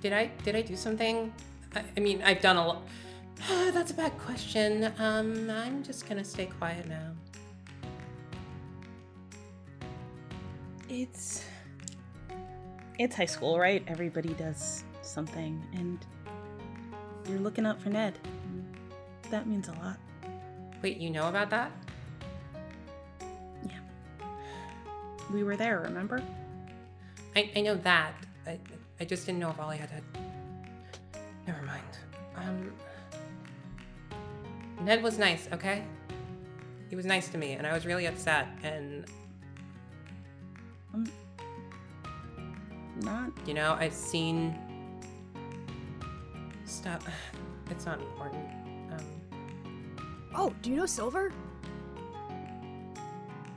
[0.00, 1.32] Did I did I do something?
[1.74, 2.82] I, I mean, I've done a lot.
[3.48, 4.92] That's a bad question.
[4.98, 7.12] Um, I'm just gonna stay quiet now.
[10.90, 11.44] It's
[12.98, 13.84] it's high school, right?
[13.86, 16.04] Everybody does something, and
[17.28, 18.18] you're looking out for Ned.
[19.30, 19.98] That means a lot.
[20.82, 21.70] Wait, you know about that?
[23.64, 23.78] Yeah.
[25.32, 26.20] We were there, remember?
[27.36, 28.12] I, I know that.
[28.44, 28.58] I,
[28.98, 30.02] I just didn't know if Ollie had had.
[31.46, 31.84] Never mind.
[32.36, 32.72] Um.
[34.82, 35.84] Ned was nice, okay?
[36.88, 39.04] He was nice to me, and I was really upset, and
[43.02, 43.30] Not.
[43.46, 44.56] you know, I've seen
[46.64, 47.06] stuff.
[47.70, 48.44] It's not important.
[48.90, 49.04] Um,
[50.34, 51.32] Oh, do you know Silver?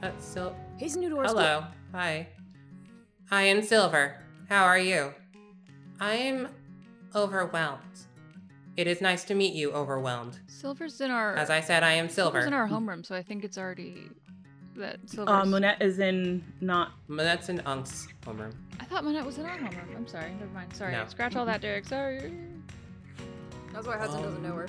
[0.02, 0.56] that's still.
[0.78, 1.40] He's new to our school.
[1.40, 1.64] Hello.
[1.94, 2.28] Hi.
[3.32, 4.16] I am Silver.
[4.50, 5.14] How are you?
[6.00, 6.48] I am
[7.16, 7.80] overwhelmed.
[8.78, 10.38] It is nice to meet you, overwhelmed.
[10.46, 12.48] Silver's in our As I said, I am Silver's Silver.
[12.48, 14.10] in our homeroom, so I think it's already
[14.76, 15.34] that Silver's.
[15.34, 16.92] Uh, Manette is in not.
[17.08, 18.54] Manette's in Unk's homeroom.
[18.80, 19.96] I thought Manette was in our homeroom.
[19.96, 20.32] I'm sorry.
[20.40, 20.74] Never mind.
[20.76, 20.92] Sorry.
[20.92, 21.06] No.
[21.08, 21.86] Scratch all that, Derek.
[21.86, 22.34] Sorry.
[23.74, 24.68] That's why Hudson doesn't know her.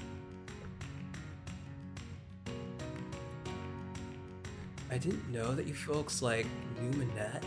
[4.91, 6.47] I didn't know that you folks like
[6.81, 7.43] knew Manette.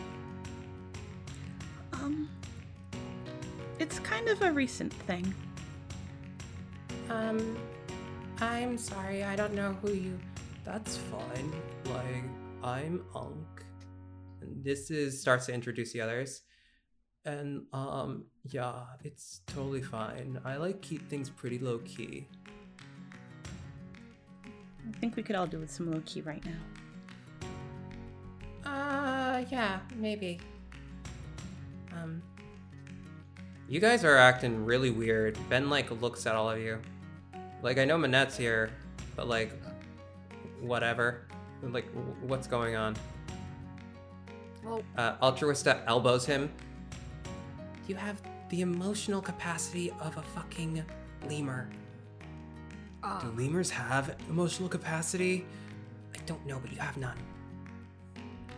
[1.94, 2.30] Um.
[3.80, 5.34] It's kind of a recent thing.
[7.10, 7.58] Um,
[8.42, 10.20] I'm sorry, I don't know who you.
[10.66, 11.54] That's fine.
[11.86, 12.24] Like,
[12.68, 13.64] I'm Unk.
[14.42, 16.42] And this is starts to introduce the others.
[17.24, 20.38] And um, yeah, it's totally fine.
[20.44, 22.28] I like keep things pretty low key.
[24.46, 26.60] I think we could all do with some low key right now.
[28.70, 30.42] Uh, yeah, maybe.
[31.94, 32.22] Um,
[33.70, 35.38] you guys are acting really weird.
[35.48, 36.80] Ben like looks at all of you.
[37.64, 38.72] Like I know Manette's here,
[39.16, 39.54] but like,
[40.60, 41.28] whatever.
[41.64, 41.86] Like,
[42.22, 42.96] what's going on?
[44.64, 46.52] Well, Uh, Altruista elbows him.
[47.88, 50.84] You have the emotional capacity of a fucking
[51.30, 51.70] lemur.
[53.04, 55.46] Ah, Do lemurs have emotional capacity?
[56.16, 57.18] I don't know, but you have none.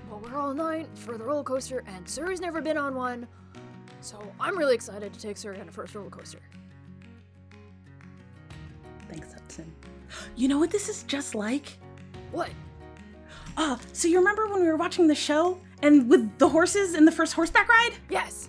[0.10, 3.28] well, we're all nine for the roller coaster, and Suri's never been on one,
[4.02, 6.40] so I'm really excited to take Suri on her first roller coaster.
[9.10, 9.72] Thanks, Hudson.
[10.36, 11.78] You know what this is just like?
[12.32, 12.50] What?
[13.62, 17.04] Oh, so you remember when we were watching the show and with the horses in
[17.04, 17.92] the first horseback ride?
[18.10, 18.48] Yes.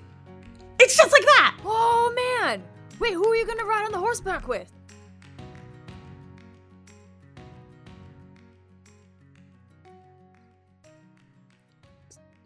[0.79, 1.57] It's just like that.
[1.65, 2.63] Oh man.
[3.01, 4.73] Wait, who are you gonna ride on the horseback with?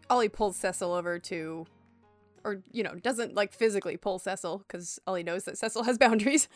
[0.09, 1.67] Ollie pulls Cecil over to
[2.45, 6.47] or you know, doesn't like physically pull Cecil because Ollie knows that Cecil has boundaries.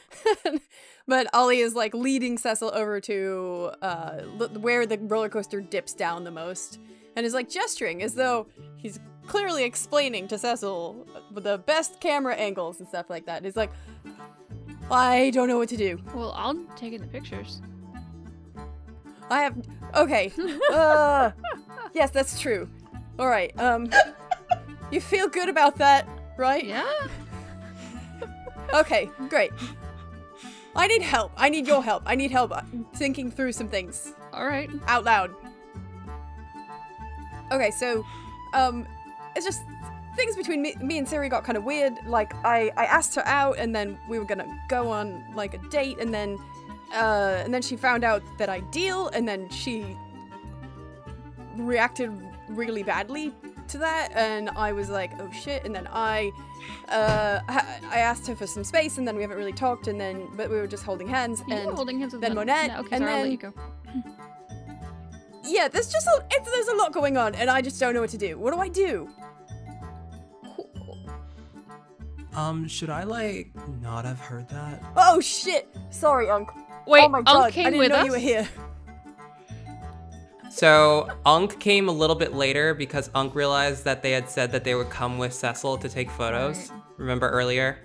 [1.07, 4.19] but Ollie is like leading Cecil over to uh,
[4.59, 6.79] where the roller coaster dips down the most,
[7.15, 12.79] and is like gesturing as though he's clearly explaining to Cecil the best camera angles
[12.79, 13.37] and stuff like that.
[13.37, 13.71] And He's like,
[14.91, 15.99] I don't know what to do.
[16.13, 17.61] Well, I'll take in the pictures.
[19.29, 19.57] I have
[19.95, 20.31] okay.
[20.71, 21.31] Uh,
[21.93, 22.69] yes, that's true.
[23.17, 23.51] All right.
[23.59, 23.89] Um,
[24.91, 26.65] you feel good about that, right?
[26.65, 26.91] Yeah.
[28.73, 29.51] Okay, great.
[30.75, 31.31] I need help.
[31.35, 32.03] I need your help.
[32.05, 32.61] I need help uh,
[32.95, 34.69] thinking through some things All right.
[34.87, 35.33] out loud.
[37.51, 38.05] Okay, so,
[38.53, 38.87] um,
[39.35, 39.61] it's just
[40.15, 41.93] things between me, me and Suri got kind of weird.
[42.05, 45.69] Like, I, I asked her out, and then we were gonna go on like a
[45.69, 46.37] date, and then,
[46.93, 49.97] uh, and then she found out that I deal, and then she
[51.57, 52.11] reacted
[52.49, 53.33] really badly
[53.69, 56.31] to that, and I was like, oh shit, and then I,
[56.89, 59.99] uh, ha- I asked her for some space, and then we haven't really talked, and
[59.99, 62.71] then, but we were just holding hands, You and holding hands with then Mon- Manette,
[62.73, 63.53] No, okay, and sorry, I'll let then- you go.
[65.43, 68.01] yeah, there's just a, it's, there's a lot going on, and I just don't know
[68.01, 68.37] what to do.
[68.37, 69.09] What do I do?
[72.35, 73.51] Um, should I like
[73.81, 74.81] not have heard that?
[74.95, 75.67] Oh shit!
[75.89, 76.55] Sorry, Uncle.
[76.87, 78.05] Wait, oh my Unc god, I didn't know us.
[78.05, 78.47] you were here.
[80.59, 84.65] So Unk came a little bit later because Unk realized that they had said that
[84.65, 86.69] they would come with Cecil to take photos.
[86.97, 87.77] Remember earlier?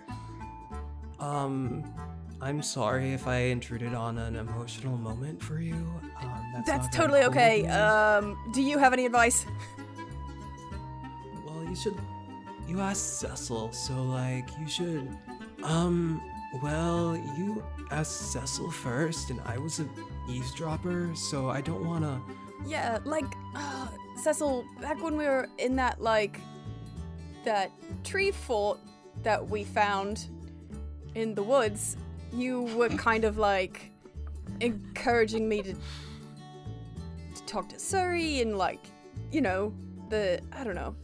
[1.21, 1.85] Um,
[2.41, 5.75] I'm sorry if I intruded on an emotional moment for you.
[6.21, 7.65] Um, that's, That's totally cool okay.
[7.69, 9.47] Um, do you have any advice?
[11.47, 11.95] well, you should.
[12.67, 15.17] You asked Cecil, so like you should.
[15.63, 16.21] Um,
[16.61, 17.63] well, you
[17.93, 19.89] asked Cecil first, and I was an
[20.29, 22.21] eavesdropper, so I don't wanna.
[22.67, 23.89] Yeah, like, uh,
[24.23, 26.41] Cecil, back when we were in that, like,
[27.45, 27.71] that
[28.05, 28.79] tree fort
[29.23, 30.27] that we found
[31.15, 31.97] in the woods,
[32.33, 33.91] you were kind of like
[34.61, 38.81] encouraging me to, to talk to Suri and, like,
[39.31, 39.75] you know,
[40.09, 40.95] the, I don't know.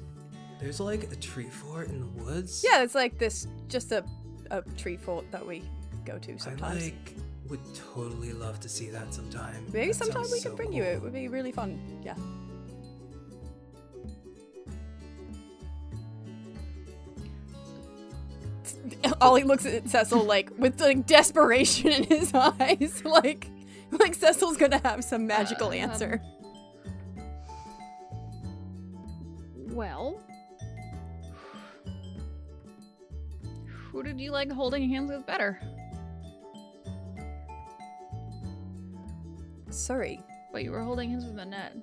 [0.61, 2.65] There's like a tree fort in the woods.
[2.67, 4.05] Yeah, it's like this, just a,
[4.51, 5.63] a tree fort that we
[6.05, 6.85] go to I sometimes.
[6.85, 7.17] like
[7.51, 9.67] would totally love to see that sometime.
[9.73, 10.83] Maybe That sometime sounds we could so bring you.
[10.85, 11.03] It cool.
[11.05, 11.79] would be really fun.
[12.05, 12.15] Yeah.
[19.21, 23.49] Ollie looks at Cecil like with like desperation in his eyes, like
[23.91, 26.21] like Cecil's gonna have some magical Um, answer.
[29.57, 30.21] Well,
[33.91, 35.61] who did you like holding hands with better?
[39.71, 40.23] Suri.
[40.53, 41.77] But you were holding hands with Manette.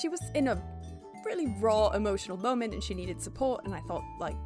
[0.00, 0.62] She was in a
[1.24, 4.36] really raw emotional moment and she needed support and I thought like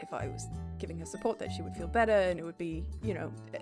[0.00, 0.46] if I was
[0.78, 3.58] giving her support that she would feel better and it would be, you know, eh.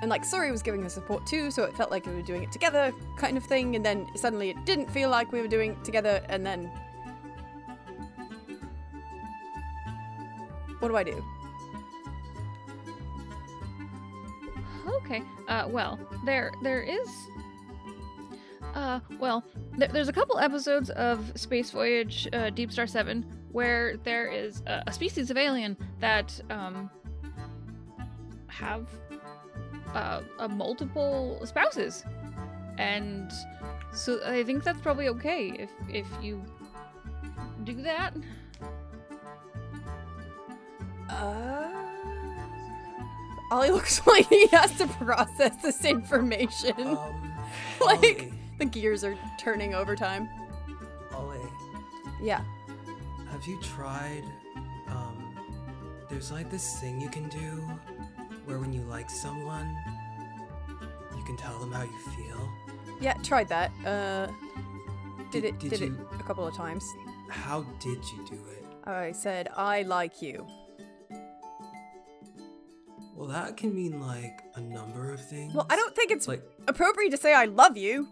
[0.00, 2.42] and like Suri was giving her support too, so it felt like we were doing
[2.42, 5.72] it together kind of thing and then suddenly it didn't feel like we were doing
[5.72, 6.70] it together and then
[10.84, 11.24] What do I do?
[14.86, 15.22] Okay.
[15.48, 17.08] Uh, well, there there is.
[18.74, 19.44] Uh, well,
[19.78, 24.62] there, there's a couple episodes of Space Voyage uh, Deep Star Seven where there is
[24.66, 26.90] a, a species of alien that um
[28.48, 28.88] have
[29.94, 30.20] uh
[30.50, 32.04] multiple spouses,
[32.78, 33.30] and
[33.92, 36.42] so I think that's probably okay if if you
[37.62, 38.12] do that.
[41.08, 41.83] Uh
[43.54, 46.74] Ollie looks like he has to process this information.
[46.78, 47.32] Um,
[47.80, 50.28] like Ollie, the gears are turning over time.
[51.14, 51.38] Ollie,
[52.20, 52.42] Yeah.
[53.30, 54.24] have you tried?
[54.88, 55.36] Um,
[56.10, 57.60] there's like this thing you can do
[58.44, 59.74] where when you like someone,
[61.16, 62.50] you can tell them how you feel.
[63.00, 63.70] Yeah, tried that.
[63.86, 64.26] Uh
[65.30, 66.84] did, Did- it did did you- it a couple of times.
[67.30, 68.64] How did you do it?
[68.84, 70.44] I said I like you.
[73.24, 75.54] Well, that can mean like a number of things.
[75.54, 76.42] Well, I don't think it's like.
[76.68, 78.06] appropriate to say I love you.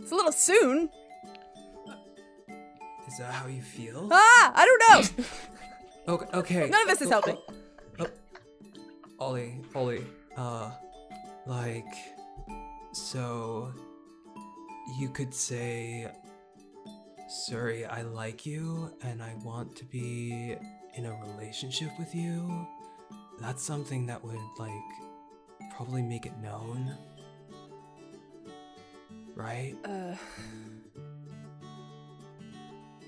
[0.00, 0.88] It's a little soon.
[3.08, 4.08] Is that how you feel?
[4.12, 5.24] Ah, I don't know.
[6.08, 6.26] Okay.
[6.34, 6.68] Okay.
[6.68, 7.36] None of this is Oh, helping.
[8.00, 8.06] oh, oh.
[9.20, 10.04] Ollie, Ollie,
[10.36, 10.70] uh,
[11.46, 11.94] like,
[12.92, 13.72] so
[14.98, 16.08] you could say,
[17.30, 20.56] Suri, I like you and I want to be
[20.94, 22.66] in a relationship with you.
[23.42, 24.72] That's something that would, like,
[25.76, 26.96] probably make it known.
[29.34, 29.74] right?
[29.84, 30.14] Uh.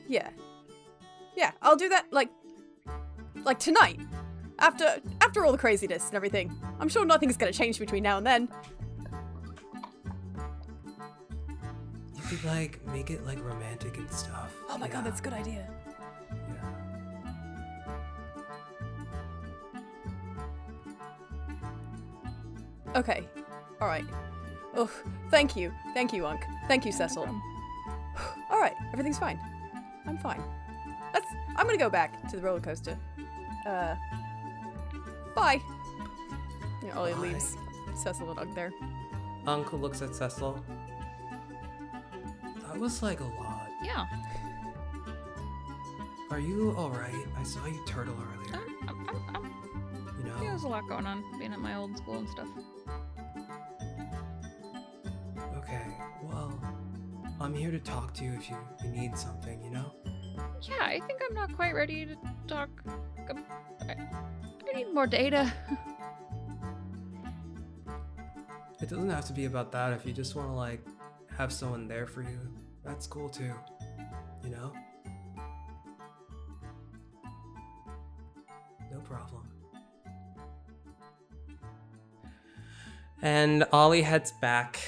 [0.09, 0.29] Yeah.
[1.37, 2.31] Yeah, I'll do that like
[3.45, 4.01] like tonight.
[4.59, 6.53] After after all the craziness and everything.
[6.81, 8.49] I'm sure nothing's gonna change between now and then.
[12.17, 14.55] You could like make it like romantic and stuff.
[14.69, 15.69] Oh my god, that's a good idea.
[22.95, 23.29] Okay.
[23.81, 24.05] Alright.
[24.77, 24.91] Oh,
[25.31, 25.73] thank you.
[25.95, 26.45] Thank you, Unk.
[26.69, 27.27] Thank you, Cecil.
[28.51, 29.39] Alright, everything's fine.
[30.07, 30.43] I'm fine.
[31.13, 31.27] Let's
[31.57, 32.97] I'm gonna go back to the roller coaster.
[33.67, 33.95] Uh
[35.35, 35.61] Bye.
[36.85, 37.19] Yeah, Ollie Bye.
[37.21, 37.57] leaves
[37.95, 38.73] Cecil and Unk there.
[39.47, 40.65] Uncle looks at Cecil.
[42.63, 43.69] That was like a lot.
[43.83, 44.07] Yeah.
[46.31, 47.15] Are you alright?
[47.39, 48.61] I saw you turtle earlier.
[48.89, 49.34] I'm, I'm, I'm,
[50.35, 50.45] I'm, know?
[50.45, 52.49] yeah, there's a lot going on being at my old school and stuff.
[55.57, 55.87] Okay,
[56.23, 56.61] well,
[57.41, 59.95] I'm here to talk to you if you, you need something, you know?
[60.63, 62.17] Yeah, I think I'm not quite ready to
[62.47, 62.71] talk.
[63.31, 63.45] um,
[63.83, 65.53] I, I need more data.
[68.81, 69.95] It doesn't have to be about that.
[69.95, 70.85] If you just want to, like,
[71.39, 72.39] have someone there for you,
[72.85, 73.55] that's cool too.
[74.43, 74.73] You know?
[83.23, 84.79] And Ollie heads back.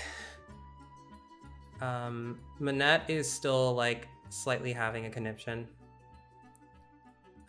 [1.81, 5.67] Um, Manette is still like slightly having a conniption.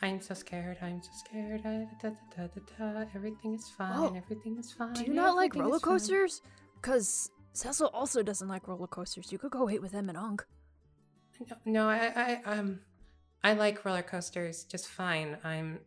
[0.02, 0.78] I'm so scared.
[0.82, 1.64] I'm so scared.
[1.64, 1.70] Da,
[2.02, 2.48] da, da, da,
[2.78, 3.06] da, da.
[3.16, 3.94] Everything is fine.
[3.96, 4.94] Oh, Everything is fine.
[4.94, 6.42] Do you not like roller coasters?
[6.82, 9.32] Cause Cecil also doesn't like roller coasters.
[9.32, 10.46] You could go wait with him and Unk.
[11.40, 12.80] No, no, I, I, um,
[13.44, 15.38] I like roller coasters just fine.
[15.44, 15.80] I'm.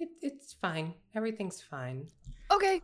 [0.00, 0.92] It, It, it's fine.
[1.14, 2.06] Everything's fine.
[2.52, 2.82] Okay.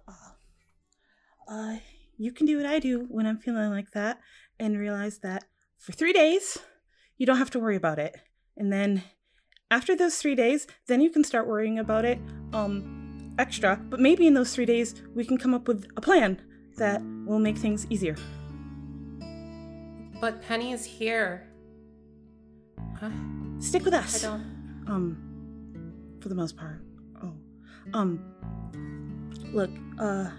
[1.46, 1.76] Uh,
[2.16, 4.18] you can do what I do when I'm feeling like that
[4.58, 5.44] and realize that
[5.76, 6.56] for three days,
[7.18, 8.16] you don't have to worry about it.
[8.56, 9.02] And then
[9.70, 12.18] after those three days, then you can start worrying about it
[12.54, 13.76] um, extra.
[13.76, 16.40] But maybe in those three days, we can come up with a plan
[16.78, 18.16] that will make things easier.
[20.18, 21.46] But Penny is here.
[22.98, 23.10] Huh?
[23.58, 24.22] Stick with I us.
[24.22, 24.84] don't.
[24.86, 26.82] Um, for the most part.
[27.94, 28.20] Um,
[29.52, 30.30] look, uh,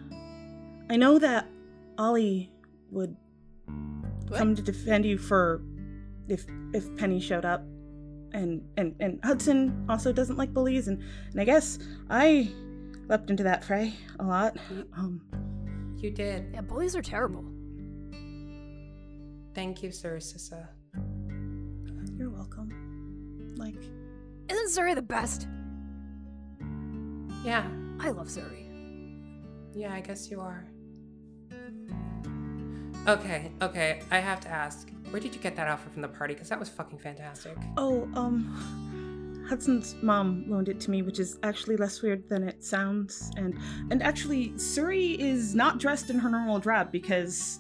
[0.89, 1.47] I know that
[1.97, 2.51] Ollie
[2.91, 3.15] would
[4.27, 4.37] What?
[4.37, 5.61] come to defend you for
[6.27, 7.61] if if Penny showed up,
[8.33, 11.01] and and and Hudson also doesn't like bullies, and
[11.31, 11.77] and I guess
[12.09, 12.49] I
[13.07, 14.57] leapt into that fray a lot.
[14.95, 15.21] Um,
[15.97, 16.51] You did.
[16.53, 17.43] Yeah, bullies are terrible.
[19.53, 20.67] Thank you, Sir Sissa.
[22.17, 22.69] you're welcome.
[23.57, 23.75] Like,
[24.49, 25.47] Isn't Suri the best?
[27.43, 27.67] Yeah,
[27.99, 28.67] I love Suri.
[29.73, 30.67] yeah, I guess you are.
[33.07, 34.91] Okay, okay, I have to ask.
[35.09, 36.35] Where did you get that outfit from the party?
[36.35, 37.57] Because that was fucking fantastic.
[37.77, 42.63] oh, um, Hudson's mom loaned it to me, which is actually less weird than it
[42.63, 43.31] sounds.
[43.37, 43.57] And
[43.89, 47.59] and actually, Suri is not dressed in her normal drab because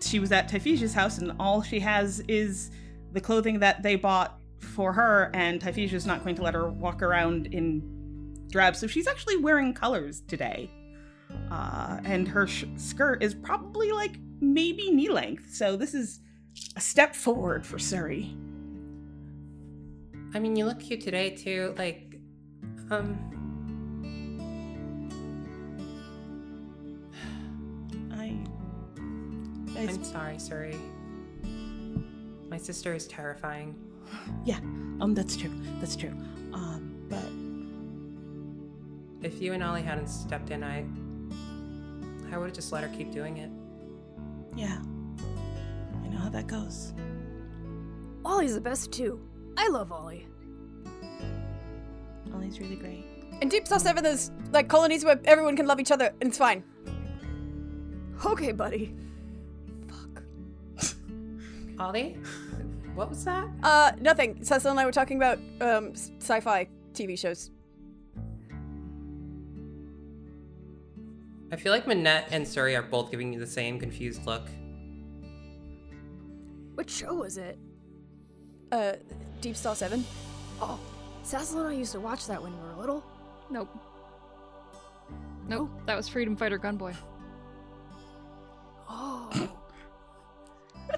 [0.00, 2.70] she was at Typhesia's house, and all she has is
[3.12, 5.30] the clothing that they bought for her.
[5.34, 7.95] And Typhesia's not going to let her walk around in
[8.48, 10.70] drab, so she's actually wearing colors today.
[11.50, 15.52] Uh, and her sh- skirt is probably like maybe knee length.
[15.52, 16.20] So this is
[16.76, 18.34] a step forward for Suri.
[20.34, 21.74] I mean, you look cute today too.
[21.78, 22.18] Like,
[22.90, 23.16] um,
[28.12, 28.36] I.
[29.78, 30.78] I I'm sorry, Suri.
[32.48, 33.74] My sister is terrifying.
[34.44, 34.58] yeah,
[35.00, 35.50] um, that's true.
[35.80, 36.14] That's true.
[36.52, 37.24] Um, but
[39.26, 40.84] If you and Ollie hadn't stepped in, I,
[42.32, 43.50] I would have just let her keep doing it.
[44.56, 44.80] yeah,
[46.04, 46.94] I know how that goes.
[48.24, 49.20] Ollie's the best too.
[49.56, 50.28] I love Ollie.
[52.32, 53.04] Ollie's really great.
[53.40, 56.38] In Deep Star 7, there's like colonies where everyone can love each other and it's
[56.38, 56.62] fine.
[58.24, 58.94] Okay, buddy.
[59.88, 60.22] Fuck.
[61.80, 62.16] Ollie,
[62.94, 63.48] what was that?
[63.64, 64.44] Uh, nothing.
[64.44, 67.50] Cecil and I were talking about um sci-fi TV shows.
[71.52, 74.42] I feel like Manette and Suri are both giving you the same confused look.
[76.74, 77.58] Which show was it?
[78.72, 78.94] Uh,
[79.40, 80.04] Deep Star 7.
[80.60, 80.78] Oh,
[81.22, 83.04] Cecil and I used to watch that when we were little.
[83.50, 83.68] Nope.
[85.48, 85.70] Nope.
[85.86, 86.94] That was Freedom Fighter Gunboy.
[88.88, 89.48] Oh.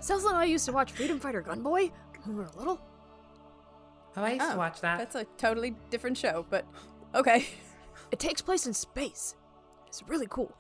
[0.01, 1.91] Cecil and I used to watch Freedom Fighter Gunboy
[2.25, 2.81] when we were little.
[4.17, 4.99] Oh, I used Oh, to watch that.
[4.99, 6.65] That's a totally different show, but
[7.15, 7.47] okay.
[8.11, 9.35] It takes place in space.
[9.89, 10.53] It's really cool.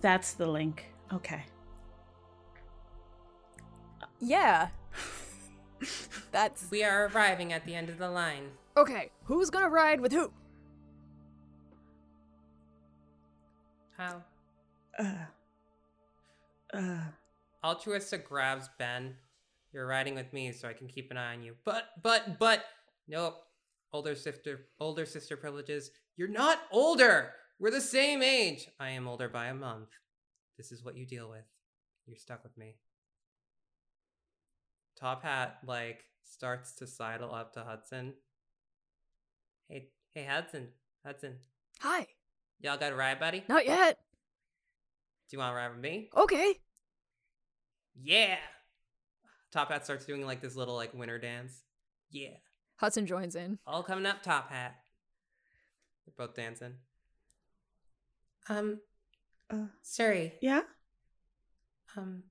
[0.00, 0.92] That's the link.
[1.12, 1.42] Okay.
[4.20, 4.68] Yeah.
[6.32, 8.50] That's We are arriving at the end of the line.
[8.76, 9.10] okay.
[9.24, 10.30] Who's gonna ride with who?
[13.96, 14.22] How?
[14.98, 15.04] Uh.
[16.72, 17.00] Uh.
[17.64, 19.14] Altruista grabs Ben.
[19.72, 21.54] You're riding with me, so I can keep an eye on you.
[21.64, 22.64] But, but, but,
[23.08, 23.42] nope.
[23.92, 25.90] Older sister, older sister privileges.
[26.18, 27.30] You're not older.
[27.60, 28.68] We're the same age.
[28.80, 29.90] I am older by a month.
[30.56, 31.44] This is what you deal with.
[32.06, 32.74] You're stuck with me.
[34.98, 38.14] Top Hat like starts to sidle up to Hudson.
[39.68, 40.70] Hey, hey, Hudson,
[41.06, 41.36] Hudson.
[41.82, 42.08] Hi.
[42.60, 43.44] Y'all got a ride, buddy?
[43.48, 44.00] Not yet.
[45.30, 46.10] Do you want to ride with me?
[46.16, 46.56] Okay.
[48.02, 48.38] Yeah.
[49.52, 51.62] Top Hat starts doing like this little like winter dance.
[52.10, 52.38] Yeah.
[52.74, 53.60] Hudson joins in.
[53.64, 54.74] All coming up, Top Hat.
[56.16, 56.74] They're both dancing.
[58.48, 58.80] Um,
[59.50, 59.66] Uh.
[59.84, 60.62] Suri, Yeah.
[61.96, 62.22] um,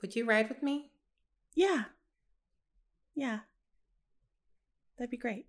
[0.00, 0.90] would you ride with me?
[1.54, 1.84] Yeah.
[3.14, 3.40] Yeah.
[4.96, 5.46] That'd be great.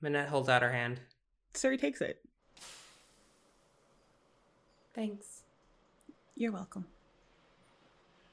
[0.00, 1.00] Manette holds out her hand.
[1.54, 2.24] Suri takes it.
[4.94, 5.42] Thanks.
[6.34, 6.86] You're welcome.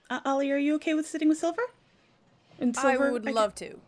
[0.10, 1.62] Uh, Ollie, are you okay with sitting with Silver?
[2.60, 3.80] And Silver, I Silver, would can- love to.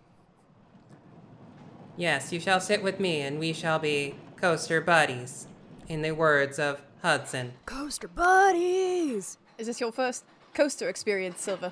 [1.97, 5.47] Yes, you shall sit with me, and we shall be coaster buddies.
[5.87, 7.53] In the words of Hudson.
[7.65, 9.37] Coaster buddies.
[9.57, 10.23] Is this your first
[10.53, 11.71] coaster experience, Silver?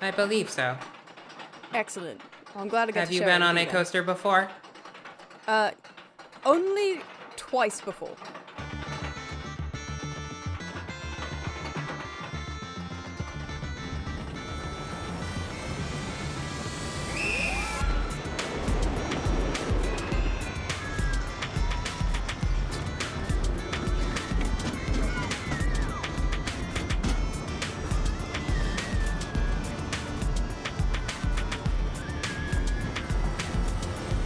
[0.00, 0.76] I believe so.
[1.74, 2.20] Excellent.
[2.54, 3.66] Well, I'm glad I got Have to you share been it on with a you
[3.66, 3.74] then.
[3.74, 4.48] coaster before?
[5.46, 5.72] Uh,
[6.46, 7.00] only
[7.36, 8.14] twice before.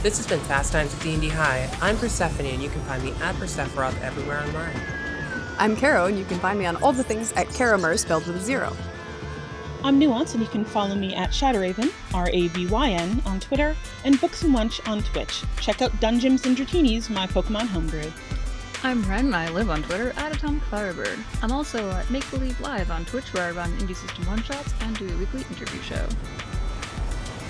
[0.02, 1.70] This has been Fast Times at D&D High.
[1.80, 4.74] I'm Persephone, and you can find me at Persephoroth everywhere online.
[5.58, 8.34] I'm Caro, and you can find me on all the things at Caromer, spelled with
[8.34, 8.76] a zero.
[9.84, 13.38] I'm Nuance, and you can follow me at Shadowraven, R A V Y N, on
[13.38, 15.44] Twitter, and Books and Lunch on Twitch.
[15.60, 18.10] Check out Dungeons and Dratini's, my Pokemon homebrew.
[18.82, 21.20] I'm Ren, and I live on Twitter at Atomic Firebird.
[21.42, 24.74] I'm also at Make Believe Live on Twitch, where I run Indie System One Shots
[24.80, 26.08] and do a weekly interview show.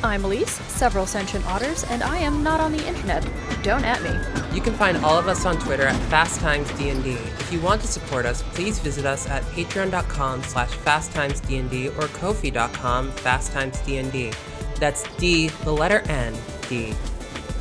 [0.04, 3.24] I'm Elise, several sentient otters, and I am not on the internet.
[3.62, 4.10] Don't at me.
[4.54, 7.12] You can find all of us on Twitter at Fast Times D&D.
[7.12, 13.12] If you want to support us, please visit us at patreon.com slash fasttimesdnd or kofi.com
[13.12, 14.34] fasttimesdnd.
[14.76, 16.34] That's D, the letter N,
[16.68, 16.94] D.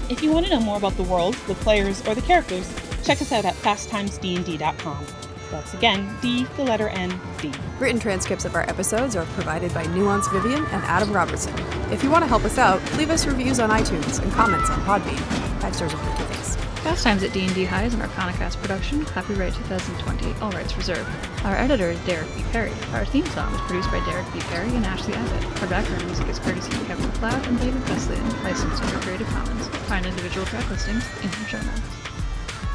[0.09, 2.67] If you want to know more about the world, the players, or the characters,
[3.03, 5.05] check us out at fasttimesdnd.com.
[5.51, 7.51] That's again D, the letter N, D.
[7.79, 11.53] Written transcripts of our episodes are provided by Nuance Vivian and Adam Robertson.
[11.91, 14.79] If you want to help us out, leave us reviews on iTunes and comments on
[14.81, 15.19] Podbean.
[15.61, 16.55] Five stars will make you thanks.
[16.81, 21.07] Fast Times at D&D High is an Arcanicast production, copyright 2020, all rights reserved.
[21.45, 22.43] Our editor is Derek B.
[22.51, 22.71] Perry.
[22.93, 24.39] Our theme song is produced by Derek B.
[24.39, 25.61] Perry and Ashley Abbott.
[25.61, 29.67] Our background music is courtesy of Kevin MacLeod and David Wesleyan, licensed under Creative Commons.
[29.87, 32.00] Find individual track listings in the show notes.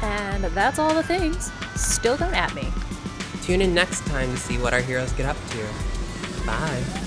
[0.01, 1.51] And that's all the things.
[1.75, 2.67] Still don't at me.
[3.41, 6.45] Tune in next time to see what our heroes get up to.
[6.45, 7.06] Bye.